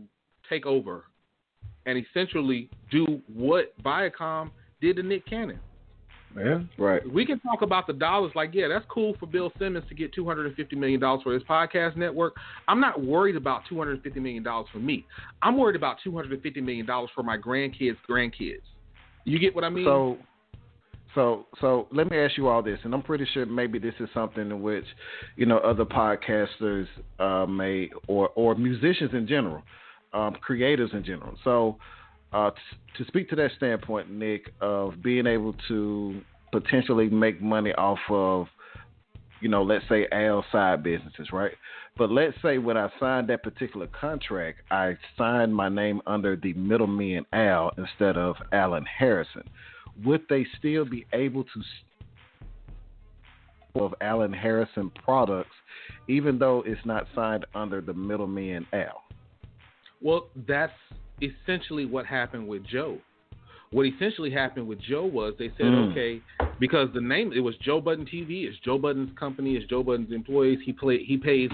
[0.49, 1.05] take over
[1.87, 5.59] and essentially do what Viacom did to Nick Cannon.
[6.37, 6.61] Yeah.
[6.79, 7.03] Right.
[7.13, 10.15] We can talk about the dollars, like, yeah, that's cool for Bill Simmons to get
[10.15, 12.35] $250 million for his podcast network.
[12.69, 15.05] I'm not worried about $250 million for me.
[15.43, 18.61] I'm worried about $250 million for my grandkids' grandkids.
[19.25, 19.85] You get what I mean?
[19.85, 20.19] So,
[21.15, 24.09] so, so let me ask you all this, and I'm pretty sure maybe this is
[24.15, 24.85] something in which,
[25.37, 26.87] you know, other podcasters
[27.19, 29.63] uh, may, or or musicians in general,
[30.13, 31.37] um, creators in general.
[31.43, 31.77] So,
[32.33, 32.51] uh,
[32.97, 36.21] to speak to that standpoint, Nick, of being able to
[36.53, 38.47] potentially make money off of,
[39.41, 41.53] you know, let's say Al side businesses, right?
[41.97, 46.53] But let's say when I signed that particular contract, I signed my name under the
[46.55, 49.43] middleman Al instead of Alan Harrison.
[50.05, 51.63] Would they still be able to
[53.75, 55.55] of Alan Harrison products,
[56.09, 59.03] even though it's not signed under the middleman Al?
[60.01, 60.73] Well, that's
[61.23, 62.99] essentially what happened with Joe.
[63.73, 65.93] What essentially happened with Joe was they said, Mm.
[65.93, 66.21] okay,
[66.59, 70.13] because the name it was Joe Budden TV, it's Joe Budden's company, it's Joe Budden's
[70.13, 70.59] employees.
[70.65, 71.51] He play he pays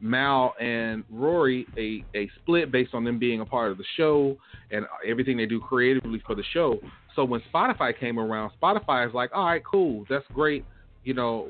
[0.00, 4.36] Mal and Rory a, a split based on them being a part of the show
[4.70, 6.78] and everything they do creatively for the show.
[7.16, 10.64] So when Spotify came around, Spotify is like, all right, cool, that's great.
[11.02, 11.48] You know,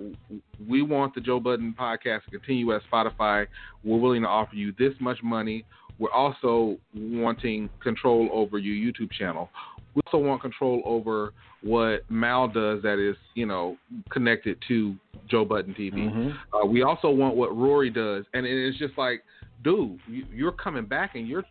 [0.68, 3.46] we want the Joe Budden podcast to continue at Spotify.
[3.84, 5.64] We're willing to offer you this much money.
[5.98, 9.48] We're also wanting control over your YouTube channel.
[9.94, 11.32] We also want control over
[11.62, 13.76] what Mal does that is, you know,
[14.10, 14.94] connected to
[15.28, 15.94] Joe Budden TV.
[15.94, 16.36] Mhm.
[16.52, 19.24] Uh, we also want what Rory does, and it's just like,
[19.64, 21.44] dude, you, you're coming back and you're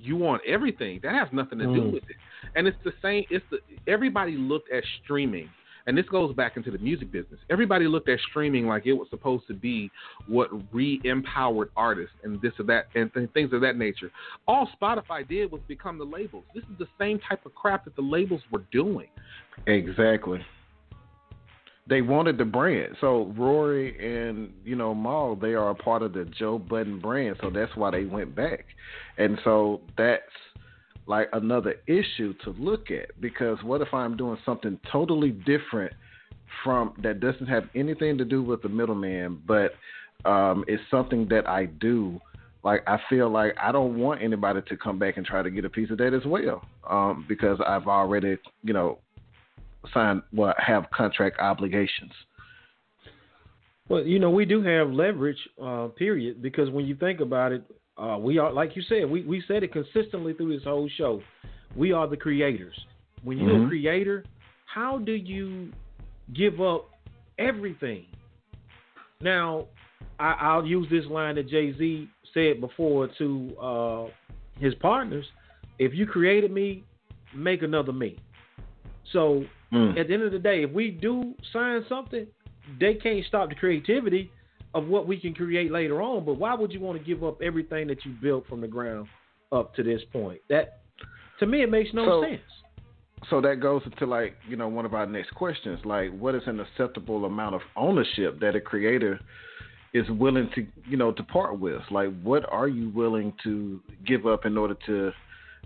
[0.00, 1.00] you want everything.
[1.02, 1.92] That has nothing to do Mm.
[1.92, 2.16] with it.
[2.54, 3.24] And it's the same.
[3.30, 5.50] It's the everybody looked at streaming,
[5.88, 7.40] and this goes back into the music business.
[7.48, 9.90] Everybody looked at streaming like it was supposed to be
[10.26, 14.12] what re-empowered artists and this or that and th- things of that nature.
[14.46, 16.44] All Spotify did was become the labels.
[16.54, 19.08] This is the same type of crap that the labels were doing.
[19.66, 20.44] Exactly.
[21.88, 22.94] They wanted the brand.
[23.00, 27.36] So Rory and you know Mal, they are a part of the Joe Budden brand,
[27.40, 28.66] so that's why they went back.
[29.16, 30.22] And so that's
[31.08, 35.92] like another issue to look at because what if I'm doing something totally different
[36.62, 39.72] from that doesn't have anything to do with the middleman, but
[40.28, 42.20] um, it's something that I do.
[42.62, 45.64] Like I feel like I don't want anybody to come back and try to get
[45.64, 48.98] a piece of that as well, um, because I've already, you know,
[49.94, 52.12] signed well have contract obligations.
[53.88, 57.62] Well, you know, we do have leverage, uh, period, because when you think about it,
[57.98, 61.20] uh, we are, like you said, we, we said it consistently through this whole show.
[61.76, 62.74] We are the creators.
[63.24, 63.64] When you're Mhm.
[63.66, 64.24] a creator,
[64.66, 65.72] how do you
[66.34, 66.88] give up
[67.38, 68.06] everything?
[69.20, 69.66] Now,
[70.20, 74.06] I, I'll use this line that Jay Z said before to uh,
[74.60, 75.24] his partners
[75.78, 76.82] if you created me,
[77.34, 78.18] make another me.
[79.12, 79.98] So Mm.
[79.98, 82.26] at the end of the day, if we do sign something,
[82.80, 84.30] they can't stop the creativity
[84.74, 86.24] of what we can create later on.
[86.24, 89.08] But why would you want to give up everything that you built from the ground
[89.52, 90.40] up to this point?
[90.48, 90.80] That
[91.40, 92.42] to me, it makes no So- sense.
[93.30, 96.42] So that goes into like you know one of our next questions, like what is
[96.46, 99.18] an acceptable amount of ownership that a creator
[99.92, 101.82] is willing to you know to part with?
[101.90, 105.10] Like what are you willing to give up in order to,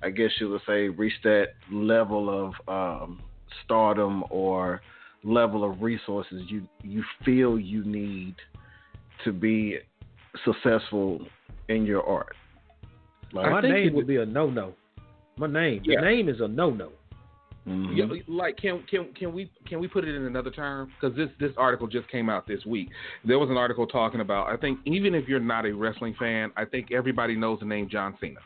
[0.03, 2.69] I guess you would say, reach that level of
[3.03, 3.21] um,
[3.65, 4.81] stardom or
[5.23, 8.35] level of resources you you feel you need
[9.25, 9.79] to be
[10.45, 11.27] successful
[11.69, 12.35] in your art.
[13.33, 14.75] Like, My think name it would be a no no.
[15.37, 16.01] My name, Yeah.
[16.01, 16.93] the name is a no no.
[17.67, 17.93] Mm-hmm.
[17.97, 20.91] Yeah, like can can can we can we put it in another term?
[21.01, 22.89] Because this this article just came out this week.
[23.25, 24.49] There was an article talking about.
[24.49, 27.89] I think even if you're not a wrestling fan, I think everybody knows the name
[27.89, 28.41] John Cena,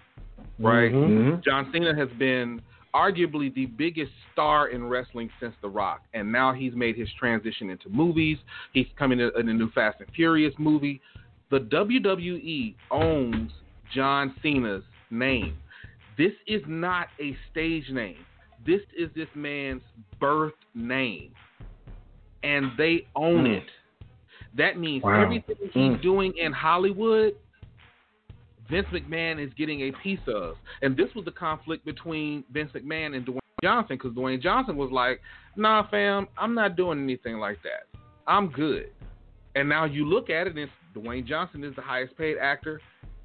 [0.58, 0.92] right?
[0.92, 1.30] Mm-hmm.
[1.30, 1.40] mm-hmm.
[1.42, 2.60] John Cena has been
[2.96, 7.68] arguably the biggest star in wrestling since The Rock, and now he's made his transition
[7.68, 8.38] into movies.
[8.72, 11.02] He's coming in a new Fast and Furious movie.
[11.50, 13.52] The WWE owns
[13.94, 15.56] John Cena's name.
[16.16, 18.24] This is not a stage name.
[18.64, 19.82] This is this man's
[20.18, 21.32] birth name.
[22.42, 23.58] And they own mm.
[23.58, 23.66] it.
[24.56, 25.22] That means wow.
[25.22, 26.02] everything he's mm.
[26.02, 27.34] doing in Hollywood,
[28.70, 30.56] Vince McMahon is getting a piece of.
[30.82, 34.90] And this was the conflict between Vince McMahon and Dwayne Johnson because Dwayne Johnson was
[34.90, 35.20] like,
[35.56, 37.98] nah, fam, I'm not doing anything like that.
[38.26, 38.90] I'm good.
[39.54, 42.80] And now you look at it, and Dwayne Johnson is the highest paid actor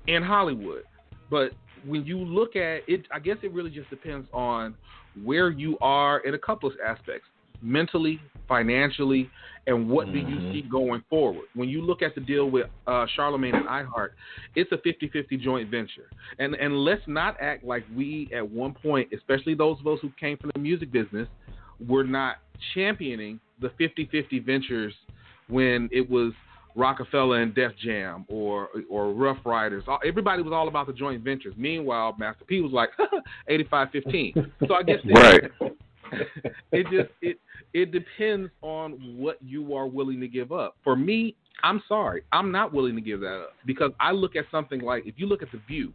[0.08, 0.84] in Hollywood.
[1.30, 1.51] But
[1.86, 4.75] when you look at it, I guess it really just depends on
[5.23, 7.27] where you are in a couple of aspects
[7.62, 9.30] mentally, financially,
[9.67, 10.13] and what mm-hmm.
[10.13, 10.52] do you mm-hmm.
[10.52, 11.45] see going forward?
[11.54, 14.10] When you look at the deal with uh, Charlamagne and iHeart,
[14.56, 16.10] it's a 50-50 joint venture.
[16.39, 20.12] And and let's not act like we at one point, especially those of us who
[20.19, 21.28] came from the music business,
[21.88, 22.38] were not
[22.74, 24.93] championing the 50-50 ventures
[25.47, 26.34] when it was–
[26.76, 29.84] Roc-A-Fella and Def Jam or or Ruff Ryders.
[30.06, 31.54] Everybody was all about the joint ventures.
[31.58, 32.89] Meanwhile, Master P was like
[33.50, 34.52] 85-15.
[34.67, 35.43] So I guess right.
[36.71, 37.39] it just it
[37.74, 40.76] it depends on what you are willing to give up.
[40.84, 44.45] For me, I'm sorry, I'm not willing to give that up because I look at
[44.52, 45.93] something like if you look at the View,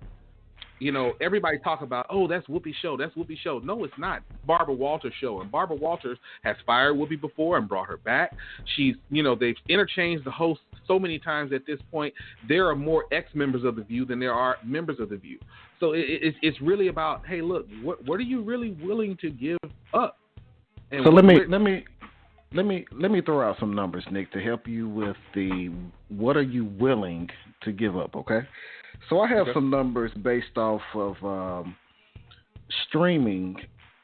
[0.78, 3.58] you know, everybody talk about, oh, that's Whoopi's show, that's Whoopi's show.
[3.60, 4.22] No, it's not.
[4.46, 8.34] Barbara Walters' show, and Barbara Walters has fired Whoopi before and brought her back.
[8.76, 12.12] She's, you know, they've interchanged the host so many times at this point.
[12.48, 15.38] There are more ex members of the View than there are members of the View.
[15.80, 19.30] So it, it, it's really about, hey, look, what what are you really willing to
[19.30, 19.58] give
[19.94, 20.18] up?
[20.90, 21.84] And so let me let me
[22.52, 25.72] let me let me throw out some numbers, Nick, to help you with the
[26.08, 27.28] what are you willing
[27.62, 28.14] to give up?
[28.14, 28.40] Okay.
[29.08, 29.54] So I have okay.
[29.54, 31.76] some numbers based off of um,
[32.88, 33.56] streaming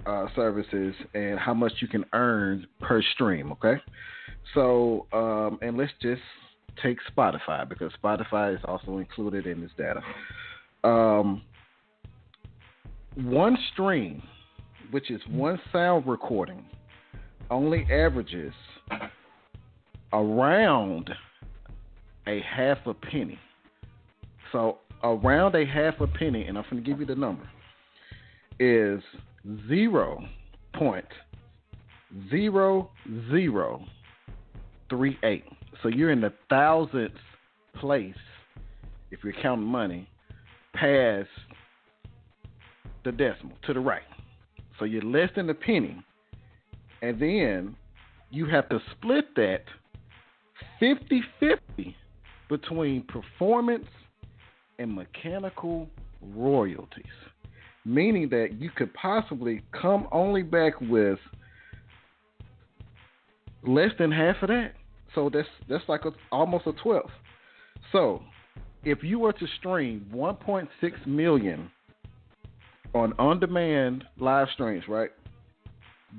[0.06, 3.52] uh, services and how much you can earn per stream.
[3.52, 3.74] Okay,
[4.54, 6.22] so um, and let's just
[6.82, 10.00] take Spotify because Spotify is also included in this data.
[10.84, 11.42] Um,
[13.14, 14.22] one stream,
[14.90, 16.64] which is one sound recording,
[17.50, 18.54] only averages
[20.12, 21.10] around
[22.26, 23.38] a half a penny.
[24.52, 27.48] So around a half a penny, and I'm going to give you the number,
[28.60, 29.02] is
[29.68, 30.24] zero
[30.74, 31.06] point
[32.30, 32.90] zero
[33.30, 33.84] zero
[34.88, 35.44] three eight.
[35.82, 37.14] So you're in the thousandth
[37.80, 38.14] place
[39.10, 40.08] if you're counting money
[40.74, 41.28] past
[43.04, 44.02] the decimal to the right.
[44.78, 46.02] So you're less than a penny.
[47.00, 47.76] And then
[48.30, 49.64] you have to split that
[50.78, 51.96] 50 50
[52.48, 53.86] between performance
[54.82, 55.88] and mechanical
[56.20, 57.04] royalties,
[57.84, 61.18] meaning that you could possibly come only back with
[63.66, 64.72] less than half of that.
[65.14, 67.10] So that's that's like a, almost a twelfth.
[67.92, 68.22] So
[68.84, 71.70] if you were to stream 1.6 million
[72.94, 75.10] on on-demand live streams, right?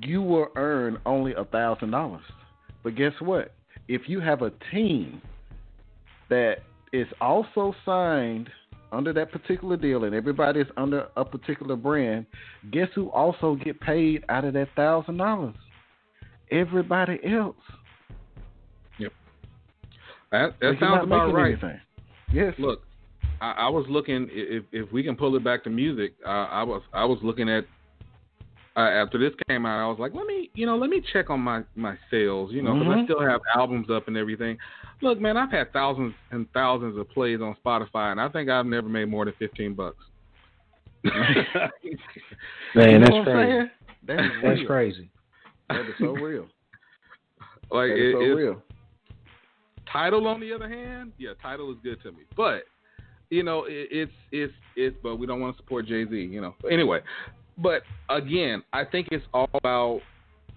[0.02, 2.24] You will earn only a thousand dollars.
[2.82, 3.52] But guess what?
[3.86, 5.20] If you have a team
[6.30, 6.56] that
[6.94, 8.48] is also signed
[8.92, 12.24] under that particular deal and everybody is under a particular brand,
[12.70, 15.54] guess who also get paid out of that thousand dollars?
[16.52, 17.56] Everybody else.
[18.98, 19.12] Yep.
[20.30, 21.52] That that sounds about right.
[21.52, 21.80] Anything.
[22.32, 22.54] Yes.
[22.58, 22.82] Look,
[23.40, 26.14] I, I, was looking if if we can pull it back to music.
[26.24, 27.64] Uh, I was I was looking at
[28.76, 31.30] uh, after this came out, I was like, let me, you know, let me check
[31.30, 33.00] on my my sales, you know, because mm-hmm.
[33.00, 34.58] I still have albums up and everything.
[35.00, 38.66] Look, man, I've had thousands and thousands of plays on Spotify, and I think I've
[38.66, 40.04] never made more than fifteen bucks.
[41.04, 43.70] man, that's crazy.
[44.06, 45.10] That's, that's crazy.
[45.68, 46.46] That is so real.
[47.70, 48.62] Like that is it, so real.
[49.90, 52.64] Tidal, on the other hand, yeah, Tidal is good to me, but
[53.30, 54.96] you know, it, it's it's it's.
[55.02, 56.54] But we don't want to support Jay Z, you know.
[56.70, 57.00] Anyway,
[57.58, 60.00] but again, I think it's all about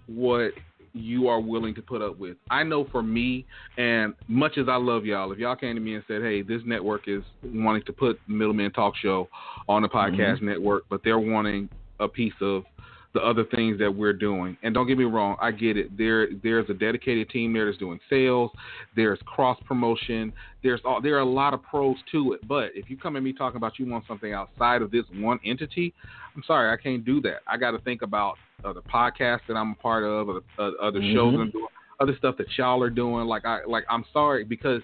[0.06, 0.52] what
[0.94, 2.36] you are willing to put up with.
[2.50, 3.46] I know for me,
[3.76, 6.62] and much as I love y'all, if y'all came to me and said, "Hey, this
[6.64, 9.28] network is wanting to put Middleman Talk Show
[9.68, 10.48] on the podcast mm-hmm.
[10.48, 11.68] network, but they're wanting
[12.00, 12.64] a piece of
[13.14, 14.56] the other things that we're doing.
[14.62, 15.96] And don't get me wrong, I get it.
[15.96, 18.50] There there's a dedicated team there that's doing sales.
[18.96, 20.32] There's cross promotion.
[20.62, 22.46] There's all there are a lot of pros to it.
[22.46, 25.40] But if you come at me talking about you want something outside of this one
[25.44, 25.94] entity,
[26.36, 27.38] I'm sorry, I can't do that.
[27.46, 31.14] I got to think about other podcasts that I'm a part of, other, other mm-hmm.
[31.14, 31.66] shows I'm doing,
[32.00, 33.26] other stuff that y'all are doing.
[33.26, 34.82] Like I like I'm sorry because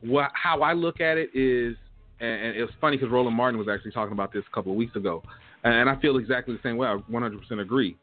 [0.00, 1.76] what how I look at it is,
[2.20, 4.72] and, and it was funny because Roland Martin was actually talking about this a couple
[4.72, 5.22] of weeks ago
[5.64, 6.88] and I feel exactly the same way.
[6.88, 7.96] I 100% agree.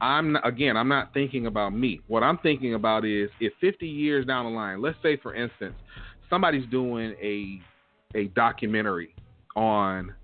[0.00, 2.00] I'm again, I'm not thinking about me.
[2.06, 5.74] What I'm thinking about is if 50 years down the line, let's say for instance,
[6.28, 7.60] somebody's doing a
[8.14, 9.14] a documentary
[9.56, 10.14] on,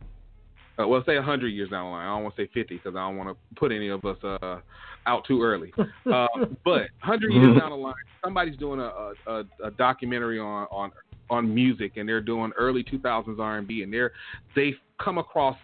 [0.78, 2.06] uh, well, say 100 years down the line.
[2.06, 4.18] I don't want to say 50 because I don't want to put any of us
[4.22, 4.60] uh,
[5.06, 5.72] out too early.
[6.04, 6.26] Uh,
[6.64, 10.90] but 100 years down the line, somebody's doing a, a, a documentary on on
[11.30, 14.12] on music and they're doing early 2000s R&B and they're
[14.54, 15.56] they've come across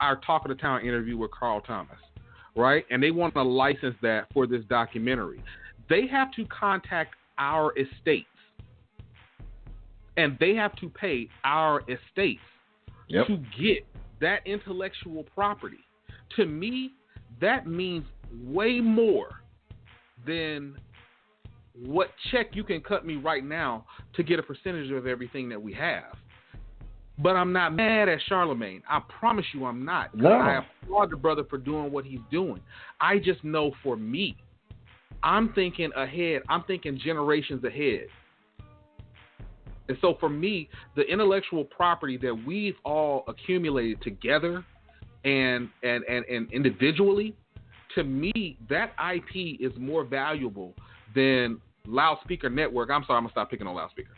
[0.00, 1.98] our Talk of the Town interview with Carl Thomas,
[2.54, 2.84] right?
[2.90, 5.42] And they want to license that for this documentary.
[5.88, 8.26] They have to contact our estates,
[10.16, 12.40] and they have to pay our estates
[13.08, 13.26] yep.
[13.26, 13.86] to get
[14.20, 15.84] that intellectual property.
[16.36, 16.92] To me,
[17.40, 18.04] that means
[18.44, 19.42] way more
[20.26, 20.76] than
[21.84, 23.84] what check you can cut me right now
[24.14, 26.16] to get a percentage of everything that we have.
[27.18, 28.82] But I'm not mad at Charlamagne.
[28.88, 30.14] I promise you, I'm not.
[30.14, 30.32] No.
[30.32, 32.60] I applaud the brother for doing what he's doing.
[33.00, 34.36] I just know for me,
[35.22, 36.42] I'm thinking ahead.
[36.48, 38.06] I'm thinking generations ahead.
[39.88, 44.64] And so for me, the intellectual property that we've all accumulated together
[45.24, 47.34] and and and, and individually,
[47.94, 50.74] to me, that IP is more valuable
[51.14, 52.90] than loudspeaker network.
[52.90, 54.10] I'm sorry, I'm gonna stop picking on loudspeaker.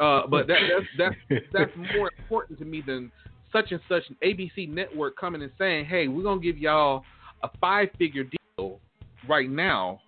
[0.00, 0.58] Uh, but that,
[0.98, 3.10] that's that's that's more important to me than
[3.52, 7.04] such and such an ABC network coming and saying, "Hey, we're gonna give y'all
[7.42, 8.80] a five-figure deal
[9.28, 10.00] right now,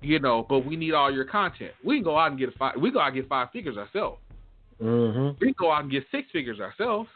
[0.00, 1.72] you know, but we need all your content.
[1.84, 2.76] We can go out and get a five.
[2.80, 4.18] We go out and get five figures ourselves.
[4.80, 5.38] Mm-hmm.
[5.40, 7.08] We can go out and get six figures ourselves.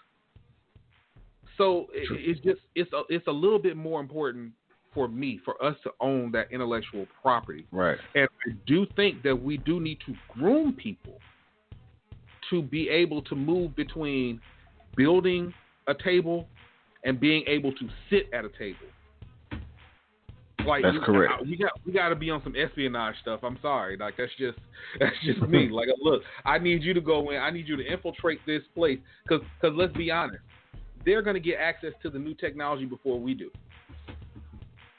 [1.57, 4.53] So it, it's just it's a it's a little bit more important
[4.93, 7.67] for me for us to own that intellectual property.
[7.73, 7.99] Right.
[8.15, 11.19] And I do think that we do need to groom people
[12.51, 14.41] to be able to move between
[14.97, 15.53] building
[15.87, 16.47] a table
[17.05, 18.87] and being able to sit at a table.
[20.67, 21.43] Like that's correct.
[21.43, 23.41] we got we got to be on some espionage stuff.
[23.43, 24.59] I'm sorry, like that's just
[25.01, 25.69] that's just me.
[25.69, 27.37] Like, look, I need you to go in.
[27.37, 30.43] I need you to infiltrate this place because because let's be honest,
[31.05, 33.51] they're going to get access to the new technology before we do.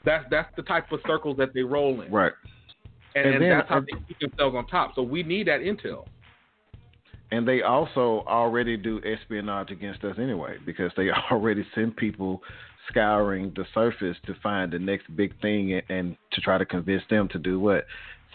[0.04, 2.12] That's that's the type of circles that they roll in.
[2.12, 2.32] Right.
[3.16, 4.94] And, and, and then, that's how they keep themselves on top.
[4.94, 6.06] So we need that intel
[7.30, 12.42] and they also already do espionage against us anyway because they already send people
[12.88, 17.02] scouring the surface to find the next big thing and, and to try to convince
[17.10, 17.84] them to do what?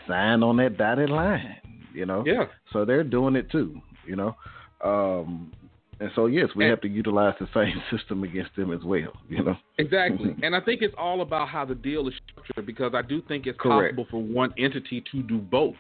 [0.08, 1.56] Sign on that dotted line
[1.94, 2.24] you know?
[2.26, 2.46] Yeah.
[2.72, 4.36] So they're doing it too you know?
[4.84, 5.52] Um
[6.00, 9.14] and so yes we and, have to utilize the same system against them as well
[9.30, 9.56] you know?
[9.78, 10.36] Exactly.
[10.44, 13.48] And i think it's all about how the deal is structured because i do think
[13.48, 13.96] it's Correct.
[13.96, 15.76] possible for one entity to do both.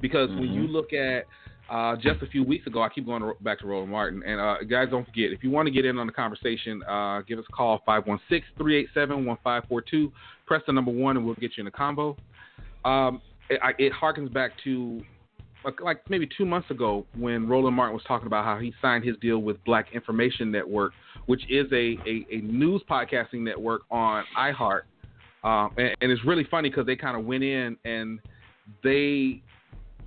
[0.00, 0.40] Because mm-hmm.
[0.40, 1.26] when you look at
[1.68, 4.22] uh, just a few weeks ago, I keep going back to Roland Martin.
[4.24, 7.22] And uh, guys, don't forget, if you want to get in on the conversation, uh,
[7.22, 10.12] give us a call 516 387 1542.
[10.46, 12.16] Press the number one, and we'll get you in the combo.
[12.84, 15.02] Um, it, it harkens back to
[15.82, 19.16] like maybe two months ago when Roland Martin was talking about how he signed his
[19.16, 20.92] deal with Black Information Network,
[21.26, 24.82] which is a, a, a news podcasting network on iHeart.
[25.42, 28.20] Um, and, and it's really funny because they kind of went in and
[28.84, 29.42] they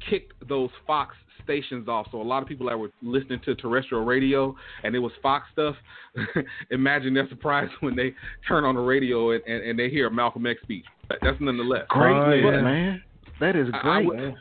[0.10, 1.16] kicked those Fox
[1.50, 2.08] stations off.
[2.12, 5.47] So a lot of people that were listening to terrestrial radio and it was Fox
[5.52, 5.76] stuff,
[6.70, 8.14] imagine their surprise when they
[8.47, 10.86] turn on the radio and, and, and they hear Malcolm X speech.
[11.10, 13.04] That's nonetheless great, oh, yeah, man.
[13.39, 13.84] That is great.
[13.84, 14.36] I, I, would,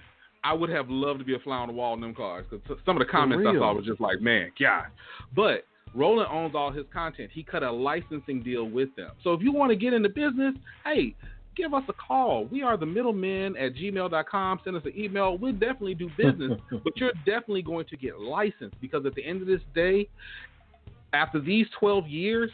[0.45, 2.79] I, would, have loved to be a fly on the wall in them cars because
[2.85, 4.87] some of the comments I saw was just like, man, God.
[5.35, 7.31] But Roland owns all his content.
[7.33, 9.13] He cut a licensing deal with them.
[9.25, 10.55] So if you want to get into business,
[10.85, 11.15] hey,
[11.59, 12.47] give us a call.
[12.47, 14.61] We are the middlemen at gmail.com.
[14.65, 15.37] Send us an email.
[15.37, 19.43] We'll definitely do business, but you're definitely going to get licensed because at the end
[19.43, 20.09] of this day,
[21.13, 22.51] after these 12 years,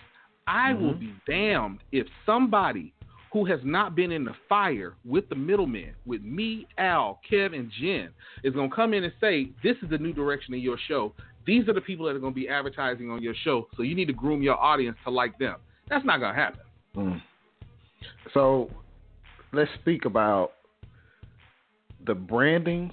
[0.47, 0.85] I mm-hmm.
[0.85, 2.93] will be damned if somebody
[3.33, 7.71] who has not been in the fire with the middlemen, with me, Al, Kev, and
[7.81, 8.11] Jen,
[8.43, 11.13] is going to come in and say, This is the new direction of your show.
[11.47, 13.95] These are the people that are going to be advertising on your show, so you
[13.95, 15.57] need to groom your audience to like them.
[15.91, 16.61] That's not going to happen.
[16.97, 17.23] Mm.
[18.33, 18.71] So
[19.55, 20.53] let's speak about
[22.07, 22.93] the branding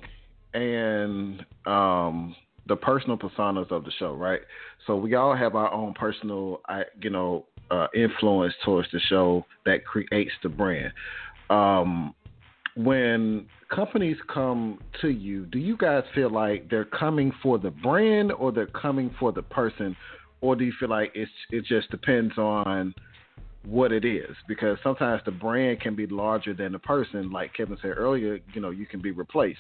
[0.54, 2.36] and um,
[2.68, 4.42] the personal personas of the show, right?
[4.88, 6.62] So we all have our own personal,
[7.02, 10.92] you know, uh, influence towards the show that creates the brand.
[11.50, 12.14] Um,
[12.76, 18.32] when companies come to you, do you guys feel like they're coming for the brand
[18.32, 19.96] or they're coming for the person,
[20.42, 22.94] or do you feel like it's it just depends on
[23.66, 24.36] what it is?
[24.48, 27.32] Because sometimes the brand can be larger than the person.
[27.32, 29.60] Like Kevin said earlier, you know, you can be replaced.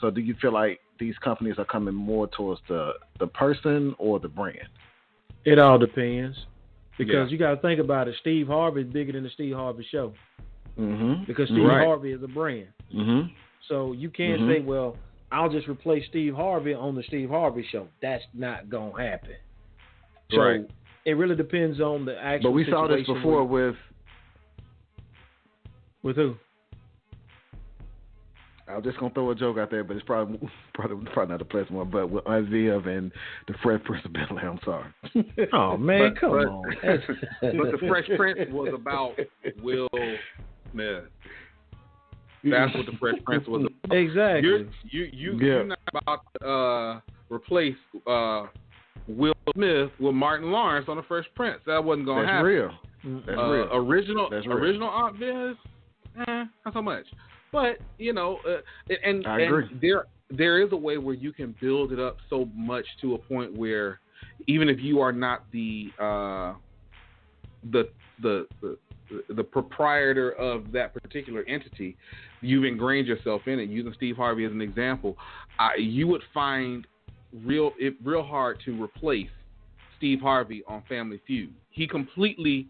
[0.00, 4.20] So do you feel like these companies are coming more towards the the person or
[4.20, 4.68] the brand?
[5.44, 6.36] It all depends.
[6.98, 7.26] Because yeah.
[7.28, 8.16] you got to think about it.
[8.20, 10.12] Steve Harvey is bigger than the Steve Harvey Show.
[10.78, 11.24] Mm-hmm.
[11.26, 11.86] Because Steve right.
[11.86, 12.68] Harvey is a brand.
[12.94, 13.28] Mm-hmm.
[13.68, 14.50] So you can't mm-hmm.
[14.50, 14.96] say, well,
[15.30, 17.86] I'll just replace Steve Harvey on the Steve Harvey Show.
[18.02, 19.36] That's not gonna happen.
[20.30, 20.70] So right.
[21.08, 22.50] It really depends on the actual.
[22.50, 23.74] But we saw this before with.
[26.02, 26.36] With who?
[28.68, 30.38] I was just gonna throw a joke out there, but it's probably
[30.74, 31.90] probably probably not a pleasant one.
[31.90, 33.10] But with Isaiah and
[33.46, 35.48] the Fresh Prince of Bel Air, I'm sorry.
[35.54, 36.76] oh man, but, come but, on.
[37.40, 39.14] but the Fresh Prince was about
[39.62, 39.88] Will
[40.72, 41.04] Smith.
[42.44, 43.96] That's what the Fresh Prince was about.
[43.96, 44.48] Exactly.
[44.48, 44.58] You're,
[44.90, 45.46] you you yeah.
[45.46, 47.00] you're not about to uh,
[47.30, 48.46] replace uh,
[49.08, 51.60] Will Smith with Martin Lawrence on the Fresh Prince.
[51.66, 52.46] That wasn't going to happen.
[52.46, 52.70] Real.
[53.26, 53.68] That's uh, real.
[53.72, 54.58] Original That's real.
[54.58, 55.56] original Aunt Viv,
[56.20, 57.06] eh, not so much.
[57.50, 58.58] But you know, uh,
[59.04, 62.84] and, and there there is a way where you can build it up so much
[63.00, 64.00] to a point where
[64.46, 66.54] even if you are not the uh,
[67.70, 67.88] the,
[68.22, 68.76] the the
[69.34, 71.96] the proprietor of that particular entity,
[72.42, 73.70] you've ingrained yourself in it.
[73.70, 75.16] Using Steve Harvey as an example,
[75.58, 76.86] I, you would find
[77.44, 79.28] real it real hard to replace
[79.96, 81.52] Steve Harvey on Family Feud.
[81.70, 82.68] He completely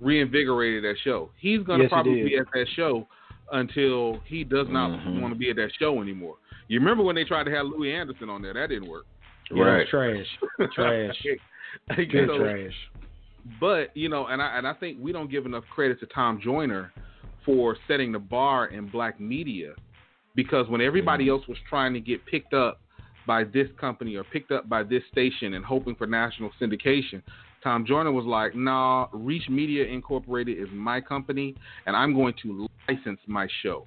[0.00, 1.30] reinvigorated that show.
[1.38, 3.06] He's going to yes, probably be at that show
[3.52, 5.20] until he does not mm-hmm.
[5.20, 6.36] want to be at that show anymore.
[6.68, 8.54] You remember when they tried to have Louie Anderson on there?
[8.54, 9.06] That didn't work.
[9.50, 9.88] Yeah, right.
[9.88, 10.26] trash.
[10.74, 11.14] Trash.
[11.94, 12.72] Good trash.
[13.60, 16.40] But you know, and I and I think we don't give enough credit to Tom
[16.42, 16.92] Joyner
[17.44, 19.74] for setting the bar in black media,
[20.34, 21.38] because when everybody mm-hmm.
[21.38, 22.80] else was trying to get picked up
[23.26, 27.22] by this company or picked up by this station and hoping for national syndication,
[27.62, 31.54] Tom Joyner was like, "Nah, Reach Media Incorporated is my company,
[31.86, 33.84] and I'm going to license my show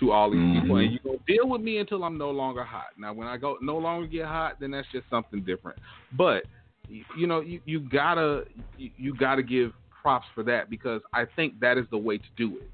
[0.00, 0.60] to all these mm-hmm.
[0.60, 2.88] people, and you go deal with me until I'm no longer hot.
[2.98, 5.78] Now, when I go no longer get hot, then that's just something different.
[6.16, 6.44] But
[6.88, 8.44] you know, you, you gotta
[8.76, 9.72] you, you gotta give
[10.02, 12.70] props for that because I think that is the way to do it.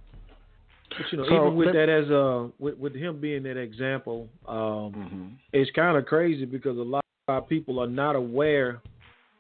[0.91, 4.29] But you know, So, even with that as a with, with him being that example,
[4.47, 5.27] um, Mm-hmm.
[5.53, 8.81] it's kind of crazy because a lot of people are not aware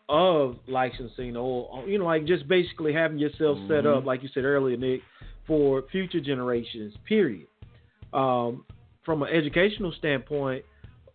[0.08, 3.98] of licensing or you know like just basically having yourself set Mhm.
[3.98, 5.00] up like you said earlier nick
[5.46, 7.46] for future generations period
[8.12, 8.64] um,
[9.04, 10.64] from an educational standpoint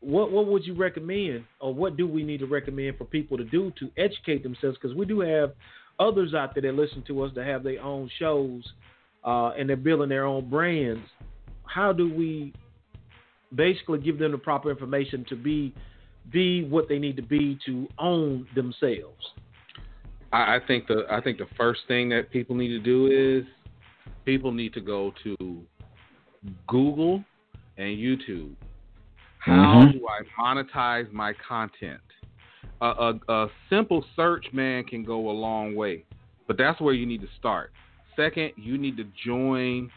[0.01, 3.45] what what would you recommend or what do we need to recommend for people to
[3.45, 5.53] do to educate themselves because we do have
[5.99, 8.63] others out there that listen to us that have their own shows
[9.23, 11.05] uh, and they're building their own brands
[11.65, 12.53] how do we
[13.55, 15.73] basically give them the proper information to be
[16.31, 19.33] be what they need to be to own themselves.
[20.31, 23.45] I, I think the I think the first thing that people need to do is
[24.25, 25.35] people need to go to
[26.67, 27.23] Google
[27.77, 28.53] and YouTube.
[29.39, 29.93] How Mhm.
[29.93, 32.01] do I monetize my content?
[32.81, 36.03] A, a, a simple search, man, can go a long way,
[36.47, 37.71] but that's where you need to start.
[38.21, 39.89] Second, you need to join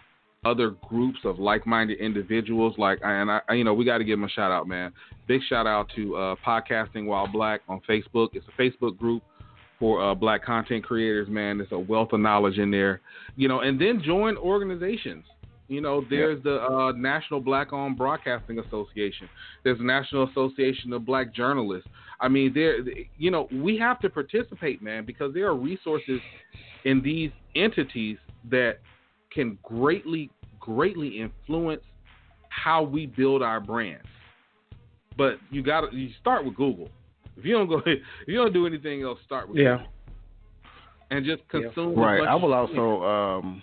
[0.46, 2.74] other groups of like-minded individuals.
[2.78, 4.92] Like, and I, you know, we got to give them a shout out, man.
[5.26, 8.30] Big shout out to uh, Podcasting While Black on Facebook.
[8.32, 9.22] It's a Facebook group
[9.78, 11.58] for uh, black content creators, man.
[11.58, 13.02] There's a wealth of knowledge in there,
[13.36, 13.60] you know.
[13.60, 15.24] And then join organizations.
[15.68, 19.28] You know, there's the uh, National Black Owned Broadcasting Association.
[19.62, 21.88] There's the National Association of Black Journalists.
[22.20, 22.78] I mean, there,
[23.16, 26.20] you know, we have to participate, man, because there are resources
[26.84, 28.18] in these entities
[28.50, 28.78] that
[29.32, 31.82] can greatly, greatly influence
[32.50, 34.04] how we build our brands.
[35.16, 36.88] But you got to you start with Google.
[37.36, 37.98] If you don't go, if
[38.28, 39.78] you don't do anything else, start with Yeah.
[39.78, 39.92] Google.
[41.10, 41.92] and just consume.
[41.92, 42.20] as Right.
[42.28, 43.62] I will also um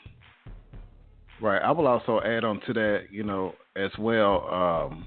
[1.42, 5.06] right, I will also add on to that, you know, as well, um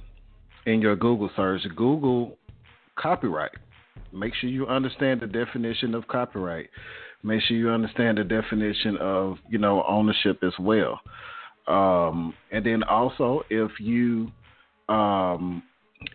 [0.66, 2.38] in your Google search, Google
[2.96, 3.52] copyright.
[4.12, 6.70] Make sure you understand the definition of copyright.
[7.22, 11.00] Make sure you understand the definition of, you know, ownership as well.
[11.66, 14.30] Um and then also if you
[14.88, 15.62] um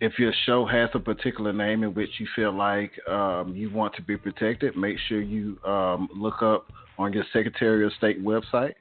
[0.01, 3.95] if your show has a particular name in which you feel like um, you want
[3.95, 6.67] to be protected, make sure you um, look up
[6.97, 8.73] on your Secretary of State website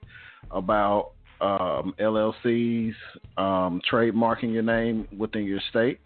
[0.50, 2.94] about um, LLCs
[3.36, 6.00] um, trademarking your name within your state.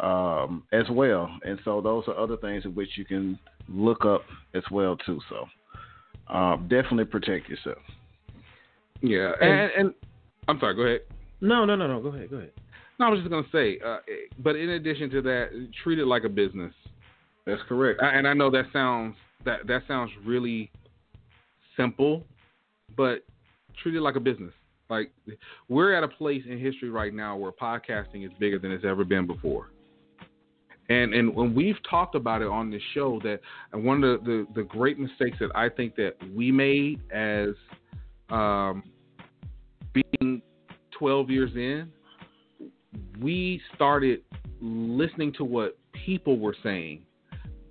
[0.00, 1.30] um, as well.
[1.44, 3.38] And so those are other things in which you can
[3.68, 4.22] look up
[4.54, 5.20] as well too.
[5.28, 7.78] So um, definitely protect yourself.
[9.00, 9.94] Yeah, and, and,
[10.48, 10.74] I'm sorry.
[10.74, 11.00] Go ahead.
[11.40, 12.00] No, no, no, no.
[12.00, 12.30] Go ahead.
[12.30, 12.52] Go ahead.
[12.98, 13.98] No, I was just gonna say, uh,
[14.38, 16.72] but in addition to that, treat it like a business.
[17.44, 18.00] That's correct.
[18.02, 20.70] And I know that sounds that that sounds really
[21.76, 22.24] simple,
[22.96, 23.24] but
[23.82, 24.52] treat it like a business.
[24.90, 25.10] Like
[25.68, 29.04] we're at a place in history right now where podcasting is bigger than it's ever
[29.04, 29.70] been before.
[30.90, 33.40] And and when we've talked about it on this show, that
[33.72, 37.54] one of the, the, the great mistakes that I think that we made as
[38.28, 38.82] um,
[39.92, 40.42] being
[40.98, 41.90] 12 years in,
[43.20, 44.22] we started
[44.60, 47.02] listening to what people were saying.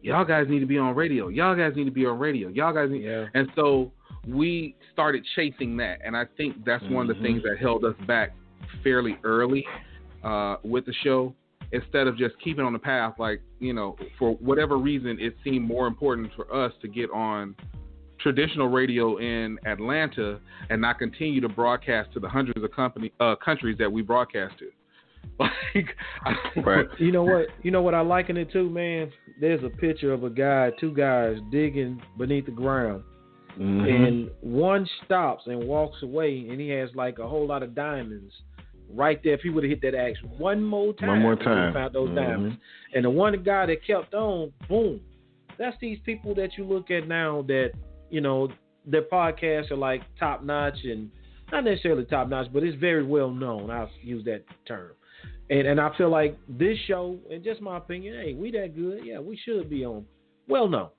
[0.02, 1.30] Y'all guys need to be on radio.
[1.30, 2.50] Y'all guys need to be on radio.
[2.50, 3.04] Y'all guys need.
[3.04, 3.26] Yeah.
[3.34, 3.92] And so
[4.28, 6.94] we started chasing that, and I think that's mm-hmm.
[6.94, 8.36] one of the things that held us back
[8.84, 9.66] fairly early
[10.24, 11.34] uh, with the show
[11.74, 15.68] instead of just keeping on the path, like, you know, for whatever reason, it seemed
[15.68, 17.56] more important for us to get on
[18.20, 23.36] traditional radio in Atlanta and not continue to broadcast to the hundreds of company uh,
[23.44, 24.70] countries that we broadcast to.
[25.40, 26.86] Like, right.
[27.00, 27.48] You know what?
[27.64, 29.12] You know what I liken it to, man.
[29.42, 33.04] There's a picture of a guy, two guys digging beneath the ground,
[33.58, 33.86] mm-hmm.
[33.86, 38.34] and one stops and walks away, and he has like a whole lot of diamonds
[38.94, 39.34] right there.
[39.34, 42.08] If he would have hit that axe one more time, one more time, found those
[42.08, 42.16] mm-hmm.
[42.16, 42.58] diamonds.
[42.94, 45.02] And the one guy that kept on, boom.
[45.60, 47.72] That's these people that you look at now that
[48.10, 48.50] you know
[48.86, 51.12] their podcasts are like top notch and
[51.52, 53.70] not necessarily top notch, but it's very well known.
[53.70, 54.92] I'll use that term.
[55.50, 59.06] And and I feel like this show, and just my opinion, hey, we that good.
[59.06, 60.06] Yeah, we should be on.
[60.48, 60.90] Well known.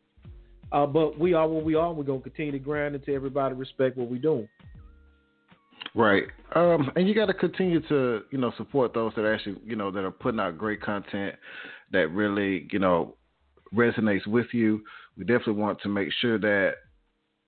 [0.73, 1.93] Uh, but we are what we are.
[1.93, 4.49] We're gonna continue to grind until everybody respect what we're doing.
[5.95, 6.25] Right.
[6.57, 9.93] Um, and you got to continue to, you know, support those that actually, you know,
[9.93, 11.37] that are putting out great content
[11.93, 13.15] that really, you know,
[13.73, 14.83] resonates with you.
[15.17, 16.75] We definitely want to make sure that,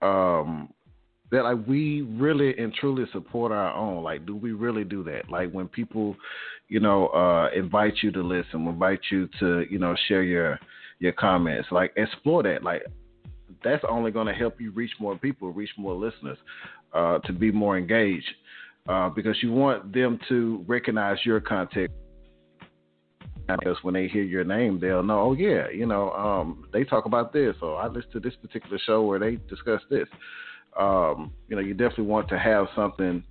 [0.00, 0.72] um,
[1.32, 4.04] that like we really and truly support our own.
[4.04, 5.28] Like, do we really do that?
[5.28, 6.14] Like when people,
[6.68, 10.60] you know, uh, invite you to listen, invite you to, you know, share your
[11.00, 11.68] your comments.
[11.72, 12.62] Like, explore that.
[12.62, 12.82] Like,
[13.62, 16.38] that's only going to help you reach more people, reach more listeners
[16.92, 18.30] uh, to be more engaged
[18.88, 21.90] uh, because you want them to recognize your content.
[23.46, 27.04] Because when they hear your name, they'll know, oh yeah, you know, um, they talk
[27.06, 30.08] about this, or I listen to this particular show where they discuss this.
[30.76, 33.22] Um, you know, you definitely want to have something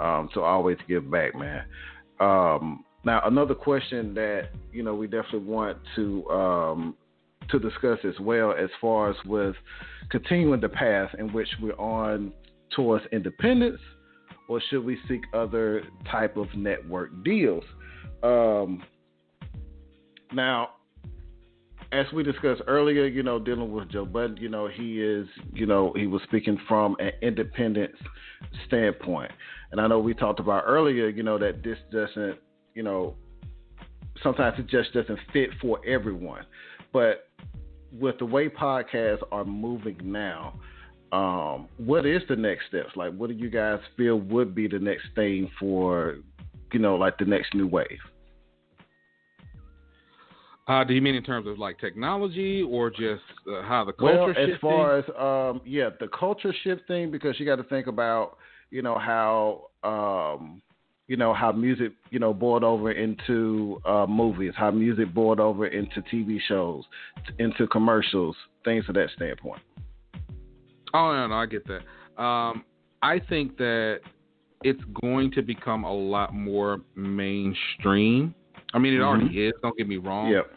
[0.00, 1.64] um, to always give back, man.
[2.20, 6.96] Um, now, another question that you know we definitely want to um,
[7.50, 9.54] to discuss as well, as far as with
[10.10, 12.32] continuing the path in which we're on
[12.74, 13.80] towards independence,
[14.48, 17.64] or should we seek other type of network deals?
[18.22, 18.82] Um,
[20.32, 20.70] now,
[21.92, 25.66] as we discussed earlier, you know, dealing with Joe Budden, you know, he is, you
[25.66, 27.92] know, he was speaking from an independent
[28.66, 29.30] standpoint.
[29.70, 32.38] And I know we talked about earlier, you know, that this doesn't,
[32.74, 33.14] you know,
[34.22, 36.44] sometimes it just doesn't fit for everyone.
[36.94, 37.28] But
[37.92, 40.54] with the way podcasts are moving now,
[41.10, 42.90] um, what is the next steps?
[42.94, 46.18] Like, what do you guys feel would be the next thing for,
[46.72, 47.98] you know, like the next new wave?
[50.66, 53.22] Uh, do you mean in terms of like technology or just
[53.52, 54.32] uh, how the culture?
[54.34, 58.38] Well, as far as um, yeah, the culture shifting because you got to think about
[58.70, 60.62] you know how um,
[61.06, 65.66] you know how music you know boiled over into uh, movies, how music boiled over
[65.66, 66.84] into TV shows,
[67.38, 69.60] into commercials, things of that standpoint.
[70.94, 72.22] Oh no, no, I get that.
[72.22, 72.64] Um,
[73.02, 74.00] I think that
[74.62, 78.34] it's going to become a lot more mainstream.
[78.72, 79.04] I mean, it mm-hmm.
[79.04, 79.52] already is.
[79.62, 80.30] Don't get me wrong.
[80.30, 80.50] Yep.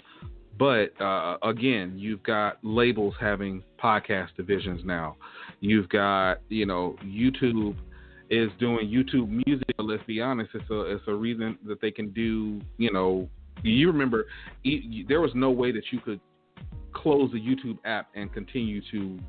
[0.57, 5.17] But uh, again, you've got labels having podcast divisions now.
[5.59, 7.75] You've got, you know, YouTube
[8.29, 9.75] is doing YouTube music.
[9.79, 12.61] Let's be honest, it's a it's a reason that they can do.
[12.77, 13.29] You know,
[13.63, 14.27] you remember
[15.07, 16.19] there was no way that you could
[16.93, 19.19] close the YouTube app and continue to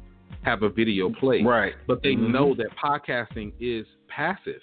[0.43, 1.43] have a video play.
[1.43, 1.75] Right.
[1.87, 2.33] But they mm-hmm.
[2.33, 4.61] know that podcasting is passive.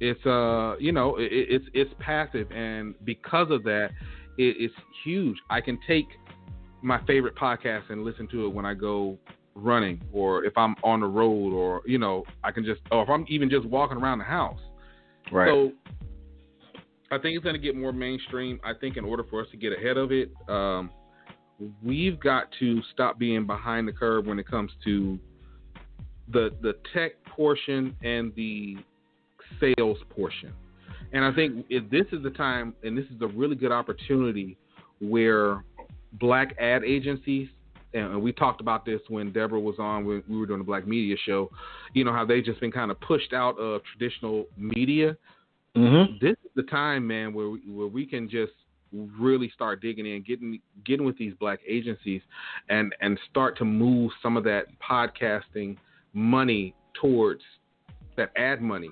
[0.00, 3.90] It's uh, you know, it, it's it's passive, and because of that,
[4.36, 5.38] it, it's huge.
[5.48, 6.06] I can take
[6.82, 9.18] my favorite podcast and listen to it when I go
[9.56, 13.08] running, or if I'm on the road, or you know, I can just, or if
[13.08, 14.60] I'm even just walking around the house.
[15.32, 15.48] Right.
[15.48, 15.72] So
[17.10, 18.60] I think it's going to get more mainstream.
[18.64, 20.90] I think in order for us to get ahead of it, um,
[21.82, 25.18] we've got to stop being behind the curve when it comes to
[26.32, 28.76] the the tech portion and the
[29.60, 30.52] sales portion.
[31.12, 34.56] And I think if this is the time, and this is a really good opportunity
[35.00, 35.64] where
[36.14, 37.48] black ad agencies,
[37.96, 40.86] and we talked about this when Deborah was on when we were doing the Black
[40.86, 41.50] Media Show,
[41.94, 45.16] you know how they've just been kind of pushed out of traditional media.
[45.76, 46.14] Mm-hmm.
[46.20, 48.52] This is the time, man, where we, where we can just
[48.92, 52.22] really start digging in, getting getting with these black agencies,
[52.68, 55.76] and and start to move some of that podcasting
[56.12, 57.42] money towards
[58.16, 58.90] that ad money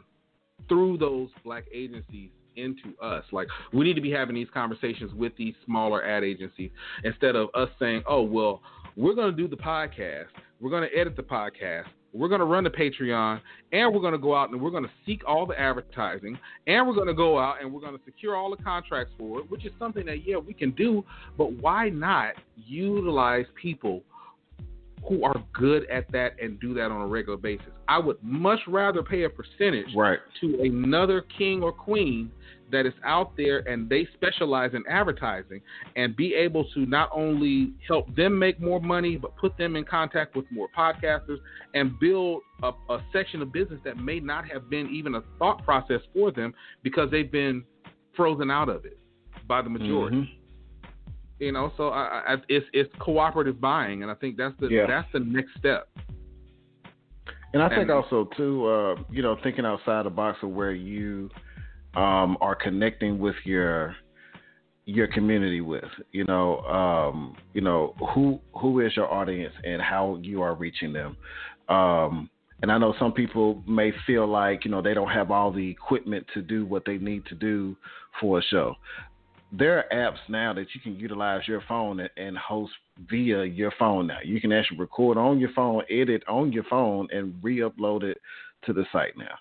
[0.69, 3.25] through those black agencies into us.
[3.33, 6.71] Like we need to be having these conversations with these smaller ad agencies
[7.03, 8.63] instead of us saying, "Oh, well,
[8.97, 10.27] we're going to do the podcast.
[10.61, 11.85] We're going to edit the podcast.
[12.13, 13.41] We're going to run the Patreon,
[13.73, 16.39] and we're going to go out and we're going to seek all the advertising,
[16.69, 19.41] and we're going to go out and we're going to secure all the contracts for
[19.41, 21.05] it, which is something that yeah we can do.
[21.37, 24.03] But why not utilize people
[25.09, 27.67] who are good at that and do that on a regular basis.
[27.89, 30.19] I would much rather pay a percentage Right.
[30.41, 32.31] to another king or queen
[32.71, 35.61] that is out there and they specialize in advertising
[35.97, 39.85] and be able to not only help them make more money, but put them in
[39.85, 41.39] contact with more podcasters
[41.75, 45.63] and build a, a section of business that may not have been even a thought
[45.65, 47.63] process for them because they've been
[48.17, 48.99] frozen out of it
[49.47, 50.17] by the majority.
[50.17, 50.29] Mhm.
[51.41, 54.87] You know, so I, I, it's it's cooperative buying, and I think that's the Yeah.
[54.87, 55.89] that's the next step.
[57.53, 60.73] And I think And- also too, uh, you know, thinking outside the box of where
[60.73, 61.31] you
[61.95, 63.95] um, are connecting with your
[64.87, 70.19] your community with, you know, um, you know who who is your audience and how
[70.23, 71.17] you are reaching them.
[71.69, 72.29] Um,
[72.63, 75.69] and I know some people may feel like you know they don't have all the
[75.69, 77.77] equipment to do what they need to do
[78.21, 78.75] for a show.
[79.57, 82.73] There are apps now that you can utilize your phone and, host
[83.09, 84.19] via your phone now.
[84.25, 88.19] You can actually record on your phone, edit on your phone, and re-upload it
[88.67, 89.37] to the site now.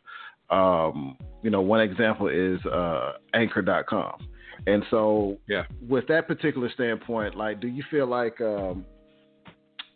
[0.55, 4.27] Um, you know, one example is uh, Anchor.com,
[4.67, 5.63] and so Yeah.
[5.87, 8.85] with that particular standpoint, like, do you feel like um,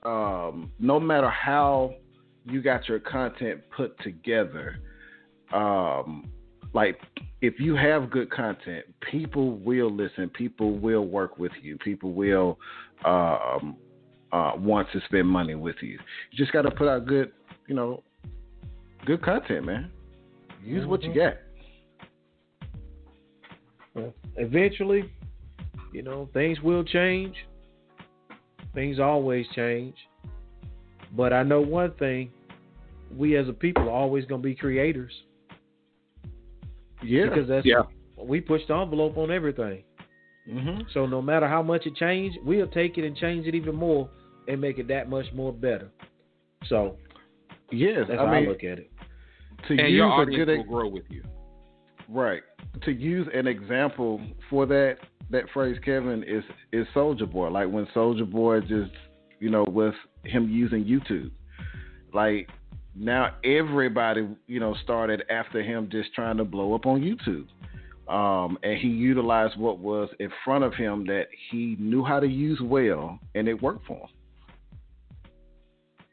[0.03, 1.93] um, no matter how
[2.45, 4.79] you got your content put together,
[5.53, 6.25] um,
[6.73, 6.99] like
[7.41, 10.29] if you have good content, people will listen.
[10.29, 11.77] People will work with you.
[11.77, 12.57] People will
[13.05, 13.77] um,
[14.31, 15.99] uh, want to spend money with you.
[16.31, 17.31] You just got to put out good,
[17.67, 18.03] you know,
[19.05, 19.91] good content, man.
[20.63, 21.35] Use what you got.
[23.93, 25.11] Well, eventually,
[25.93, 27.35] you know, things will change.
[28.73, 29.95] Things always change.
[31.15, 32.31] But I know one thing
[33.15, 35.13] we as a people are always going to be creators
[37.03, 37.25] Yeah.
[37.29, 37.83] because that's Yeah.
[38.17, 39.83] we push the envelope on everything.
[40.49, 43.75] hmm So no matter how much it changed, we'll take it and change it even
[43.75, 44.09] more
[44.47, 45.89] and make it that much more better.
[46.67, 46.97] So
[47.71, 48.05] Yes.
[48.07, 48.91] that's I how mean, I look at it.
[49.67, 51.23] to And use your a audience good will grow with you.
[52.07, 52.41] Right.
[52.83, 54.97] To use an example for that
[55.29, 57.49] that phrase, Kevin, is is Soulja Boy.
[57.49, 58.91] Like when Soulja Boy just
[59.39, 59.93] you know, with
[60.23, 61.31] him using YouTube.
[62.13, 62.49] Like
[62.97, 67.47] now everybody, you know, started after him just trying to blow up on YouTube.
[68.11, 72.27] Um, and he utilized what was in front of him that he knew how to
[72.27, 74.07] use well and it worked for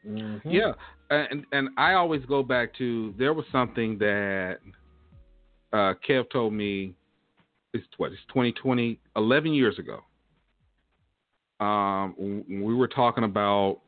[0.03, 0.41] him.
[0.45, 0.73] Yeah,
[1.09, 4.57] and and I always go back to there was something that
[5.73, 6.93] uh, Kev told me.
[7.73, 9.99] It's what it's 2020, 11 years ago.
[11.59, 12.15] Um,
[12.47, 13.81] we were talking about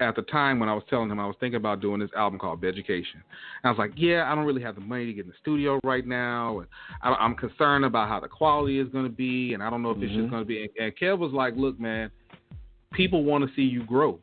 [0.00, 2.38] at the time when I was telling him I was thinking about doing this album
[2.38, 3.22] called Education.
[3.62, 5.36] And I was like, yeah, I don't really have the money to get in the
[5.40, 6.68] studio right now, and
[7.02, 9.90] I, I'm concerned about how the quality is going to be, and I don't know
[9.90, 10.30] if it's just Mhm.
[10.30, 10.62] going to be.
[10.62, 12.10] And, and Kev was like, look, man,
[12.92, 14.20] people want to see you grow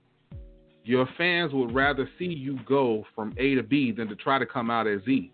[0.85, 4.45] your fans would rather see you go from A to B than to try to
[4.45, 5.31] come out as Z.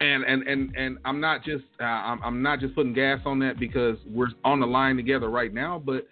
[0.00, 3.38] And and and and I'm not just uh, I'm I'm not just putting gas on
[3.38, 6.06] that because we're on the line together right now, but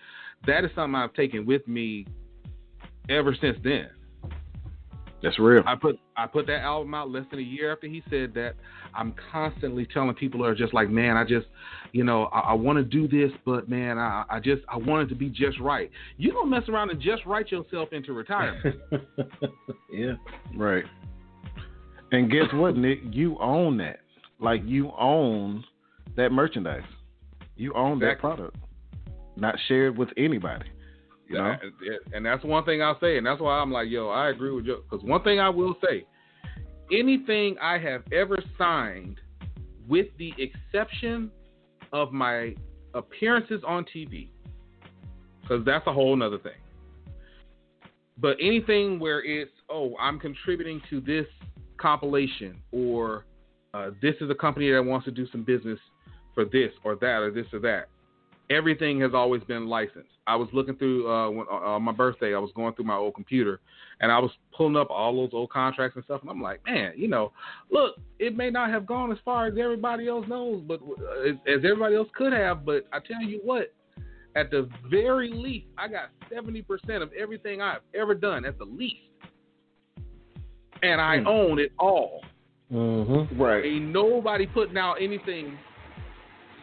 [0.46, 2.07] that is something I've taken with me
[3.11, 3.88] ever since then.
[5.22, 5.62] That's real.
[5.66, 8.54] I put I put that album out less than a year after he said that.
[8.94, 11.46] I'm constantly telling people who are just like, man, I just,
[11.92, 15.02] you know, I, I want to do this, but man, I, I just I want
[15.02, 15.90] it to be just right.
[16.16, 18.80] You don't mess around and just write yourself into retirement.
[19.92, 20.12] yeah.
[20.56, 20.84] Right.
[22.12, 23.00] And guess what, Nick?
[23.11, 24.00] You own that.
[24.40, 25.64] Like you own
[26.16, 26.82] that merchandise.
[27.56, 28.56] You own that product.
[29.36, 30.64] Not shared with anybody.
[31.31, 31.55] You know?
[31.81, 34.51] Yeah, and that's one thing I'll say, and that's why I'm like, yo, I agree
[34.51, 34.83] with you.
[34.89, 36.05] Because one thing I will say,
[36.93, 39.20] anything I have ever signed,
[39.89, 41.31] with the exception
[41.93, 42.55] of my
[42.95, 44.28] appearances on TV,
[45.41, 46.53] because that's a whole nother thing.
[48.18, 51.26] But anything where it's, oh, I'm contributing to this
[51.78, 53.24] compilation, or
[53.72, 55.78] uh, this is a company that wants to do some business
[56.35, 57.89] for this or that or this or that.
[58.51, 60.11] Everything has always been licensed.
[60.26, 62.34] I was looking through uh, when, uh, on my birthday.
[62.34, 63.61] I was going through my old computer,
[64.01, 66.22] and I was pulling up all those old contracts and stuff.
[66.22, 67.32] And I'm like, man, you know,
[67.70, 71.36] look, it may not have gone as far as everybody else knows, but uh, as,
[71.46, 72.64] as everybody else could have.
[72.64, 73.72] But I tell you what,
[74.36, 78.96] at the very least, I got 70% of everything I've ever done, at the least.
[80.82, 81.26] And I mm.
[81.26, 82.22] own it all.
[82.72, 83.40] Mm-hmm.
[83.40, 83.64] Right.
[83.64, 85.59] Ain't nobody putting out anything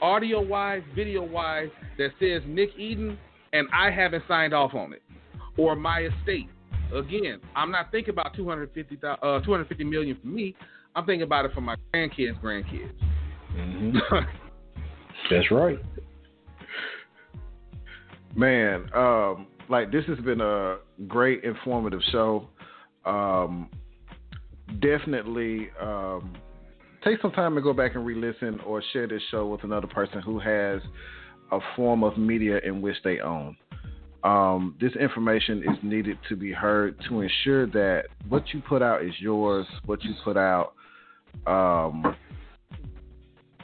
[0.01, 3.17] audio wise, video wise that says Nick Eden
[3.53, 5.01] and I haven't signed off on it.
[5.57, 6.49] Or my estate.
[6.93, 10.55] Again, I'm not thinking about 250, uh, 250 million for me.
[10.95, 12.91] I'm thinking about it for my grandkids' grandkids.
[13.55, 13.97] Mm-hmm.
[15.29, 15.79] That's right.
[18.35, 20.77] Man, um, like this has been a
[21.07, 22.47] great informative show.
[23.05, 23.69] Um,
[24.79, 26.35] definitely um,
[27.08, 30.22] take some time to go back and re-listen or share this show with another person
[30.22, 30.82] who has
[31.51, 33.55] a form of media in which they own.
[34.24, 39.05] Um, this information is needed to be heard to ensure that what you put out
[39.05, 39.66] is yours.
[39.86, 40.74] What you put out,
[41.45, 42.16] um,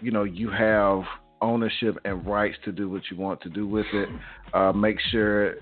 [0.02, 1.02] you know, you have
[1.42, 4.08] ownership and rights to do what you want to do with it.
[4.54, 5.56] Uh, make sure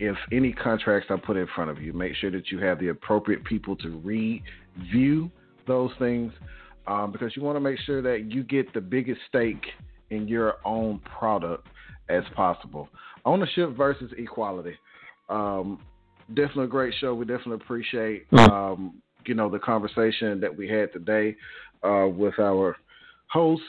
[0.00, 2.88] if any contracts are put in front of you, make sure that you have the
[2.88, 5.30] appropriate people to review
[5.68, 6.32] those things
[6.86, 9.64] um, because you want to make sure that you get the biggest stake
[10.10, 11.66] in your own product
[12.08, 12.88] as possible.
[13.24, 14.74] Ownership versus equality.
[15.28, 15.80] Um,
[16.28, 17.14] definitely a great show.
[17.14, 21.36] We definitely appreciate um, you know the conversation that we had today
[21.82, 22.76] uh, with our
[23.28, 23.64] hosts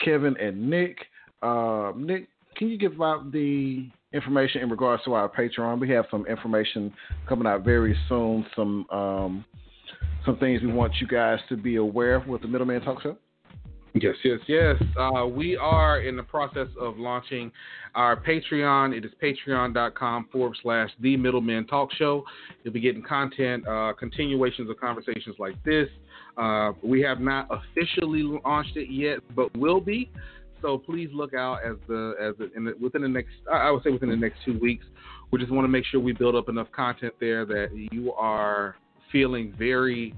[0.00, 0.96] Kevin and Nick.
[1.42, 5.80] Uh, Nick, can you give out the information in regards to our Patreon?
[5.80, 6.92] We have some information
[7.28, 8.46] coming out very soon.
[8.56, 9.44] Some um,
[10.24, 13.16] some things we want you guys to be aware of with the Middleman Talk Show.
[13.94, 14.76] Yes, yes, yes.
[14.98, 17.50] Uh, we are in the process of launching
[17.94, 18.96] our Patreon.
[18.96, 22.24] It is patreon.com forward slash the middleman talk show.
[22.62, 25.88] You'll be getting content, uh, continuations of conversations like this.
[26.36, 30.10] Uh, we have not officially launched it yet, but will be.
[30.60, 33.90] So please look out as the as the, the, within the next I would say
[33.90, 34.84] within the next two weeks.
[35.30, 38.76] We just want to make sure we build up enough content there that you are
[39.10, 40.14] feeling very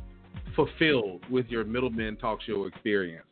[0.55, 3.25] fulfilled with your middleman talk show experience.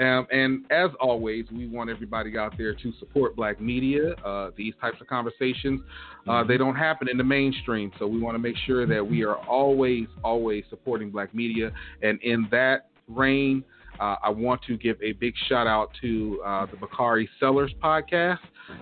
[0.00, 4.14] Um, and as always, we want everybody out there to support black media.
[4.24, 5.80] Uh, these types of conversations,
[6.26, 6.48] uh, mm-hmm.
[6.48, 7.92] they don't happen in the mainstream.
[7.98, 11.70] So we want to make sure that we are always, always supporting black media.
[12.02, 13.64] And in that reign,
[14.00, 18.38] uh, I want to give a big shout out to uh, the Bakari Sellers podcast.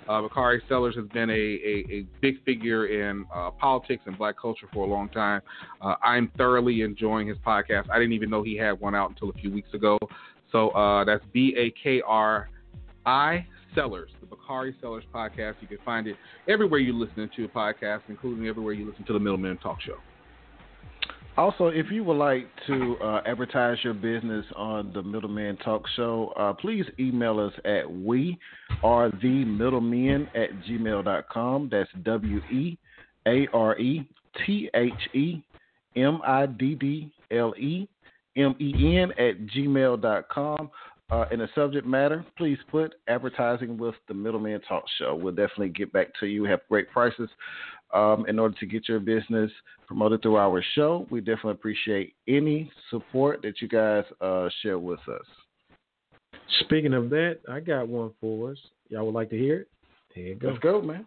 [0.08, 4.36] Uh, Bakari Sellers has been a, a, a big figure in uh, politics and black
[4.40, 5.40] culture for a long time.
[5.80, 7.90] Uh, I'm thoroughly enjoying his podcast.
[7.90, 9.98] I didn't even know he had one out until a few weeks ago.
[10.52, 12.48] So uh, that's B A K R
[13.06, 15.54] I Sellers, the Bakari Sellers podcast.
[15.60, 16.16] You can find it
[16.48, 19.96] everywhere you listen to a podcast, including everywhere you listen to the Middleman Talk Show.
[21.38, 26.32] Also, if you would like to uh, advertise your business on the Middleman Talk Show,
[26.36, 28.36] uh, please email us at we
[28.82, 31.68] are the middlemen at gmail.com.
[31.70, 32.76] That's W E
[33.28, 34.08] A R E
[34.44, 35.40] T H E
[35.94, 37.88] M I D D L E
[38.36, 40.70] M E N at gmail.com.
[41.10, 45.14] Uh, in the subject matter, please put advertising with the Middleman Talk Show.
[45.14, 46.42] We'll definitely get back to you.
[46.42, 47.30] We have great prices
[47.94, 49.50] um, in order to get your business
[49.86, 51.06] promoted through our show.
[51.10, 55.24] We definitely appreciate any support that you guys uh, share with us.
[56.60, 58.58] Speaking of that, I got one for us.
[58.88, 59.68] Y'all would like to hear it?
[60.14, 60.48] Here you go.
[60.48, 61.06] Let's go, man.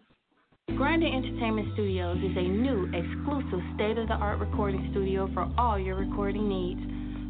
[0.76, 5.78] Grinding Entertainment Studios is a new, exclusive, state of the art recording studio for all
[5.78, 6.80] your recording needs.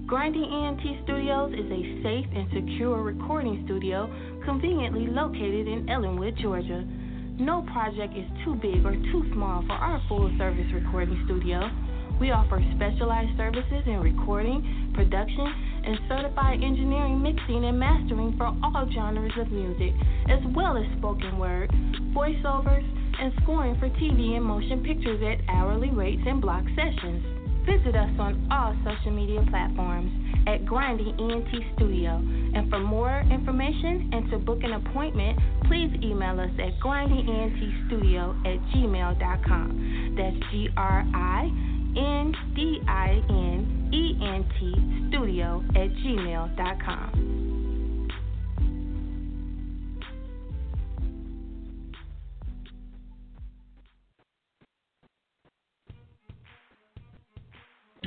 [0.07, 4.07] Grinding ENT Studios is a safe and secure recording studio
[4.44, 6.84] conveniently located in Ellenwood, Georgia.
[7.39, 11.64] No project is too big or too small for our full service recording studio.
[12.20, 15.49] We offer specialized services in recording, production,
[15.85, 19.95] and certified engineering, mixing, and mastering for all genres of music,
[20.28, 21.72] as well as spoken word,
[22.12, 22.85] voiceovers,
[23.18, 27.24] and scoring for TV and motion pictures at hourly rates and block sessions.
[27.64, 32.16] Visit us on all social media platforms at Grinding ENT Studio.
[32.55, 38.61] And for more information and to book an appointment, please email us at grindingentstudio at
[38.74, 40.14] gmail.com.
[40.16, 41.45] That's G R I
[41.97, 47.61] N D I N E N T studio at gmail.com.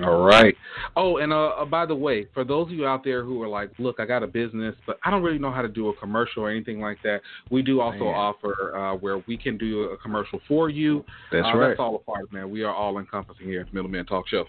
[0.04, 0.56] All right.
[0.98, 3.48] Oh, and uh, uh, by the way, for those of you out there who are
[3.48, 5.96] like, look, I got a business, but I don't really know how to do a
[5.96, 8.14] commercial or anything like that, we do also man.
[8.14, 11.06] offer uh, where we can do a commercial for you.
[11.32, 11.68] That's uh, right.
[11.70, 12.50] That's all a part, of man.
[12.50, 14.46] We are all encompassing here at Middleman Talk Show.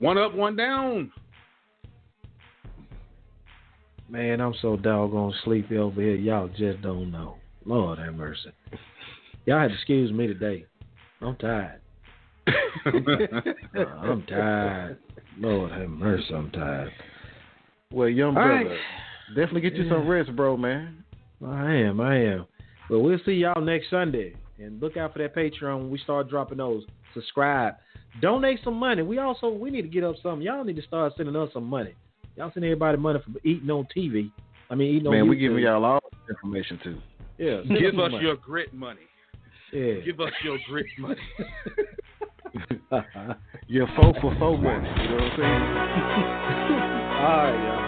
[0.00, 1.12] One up, one down.
[4.10, 6.14] Man, I'm so doggone sleepy over here.
[6.14, 7.36] Y'all just don't know.
[7.64, 8.52] Lord have mercy.
[9.44, 10.64] Y'all had to excuse me today.
[11.20, 11.80] I'm tired.
[14.02, 14.98] I'm tired.
[15.38, 16.92] Lord have mercy, I'm tired.
[17.92, 18.78] Well, young All brother, right.
[19.34, 19.90] definitely get you Yeah.
[19.92, 21.04] some rest, bro, man.
[21.46, 22.46] I am, I am.
[22.90, 24.34] But we'll see y'all next Sunday.
[24.58, 26.82] And look out for that Patreon when we start dropping those.
[27.14, 27.74] Subscribe.
[28.20, 29.02] Donate some money.
[29.02, 30.42] We also we need to get up something.
[30.42, 31.94] Y'all need to start sending us some money.
[32.36, 34.30] Y'all send everybody money for eating on TV.
[34.70, 35.40] I mean eating on Man, we YouTube.
[35.40, 36.98] giving y'all all the information too.
[37.38, 37.60] Yeah.
[37.68, 38.24] Give some us money.
[38.24, 39.00] your grit money.
[39.72, 39.94] Yeah.
[40.04, 41.20] Give us your grit money.
[43.68, 44.88] Your four for four money.
[45.02, 45.62] You know what I'm saying?
[47.18, 47.87] All right, y'all.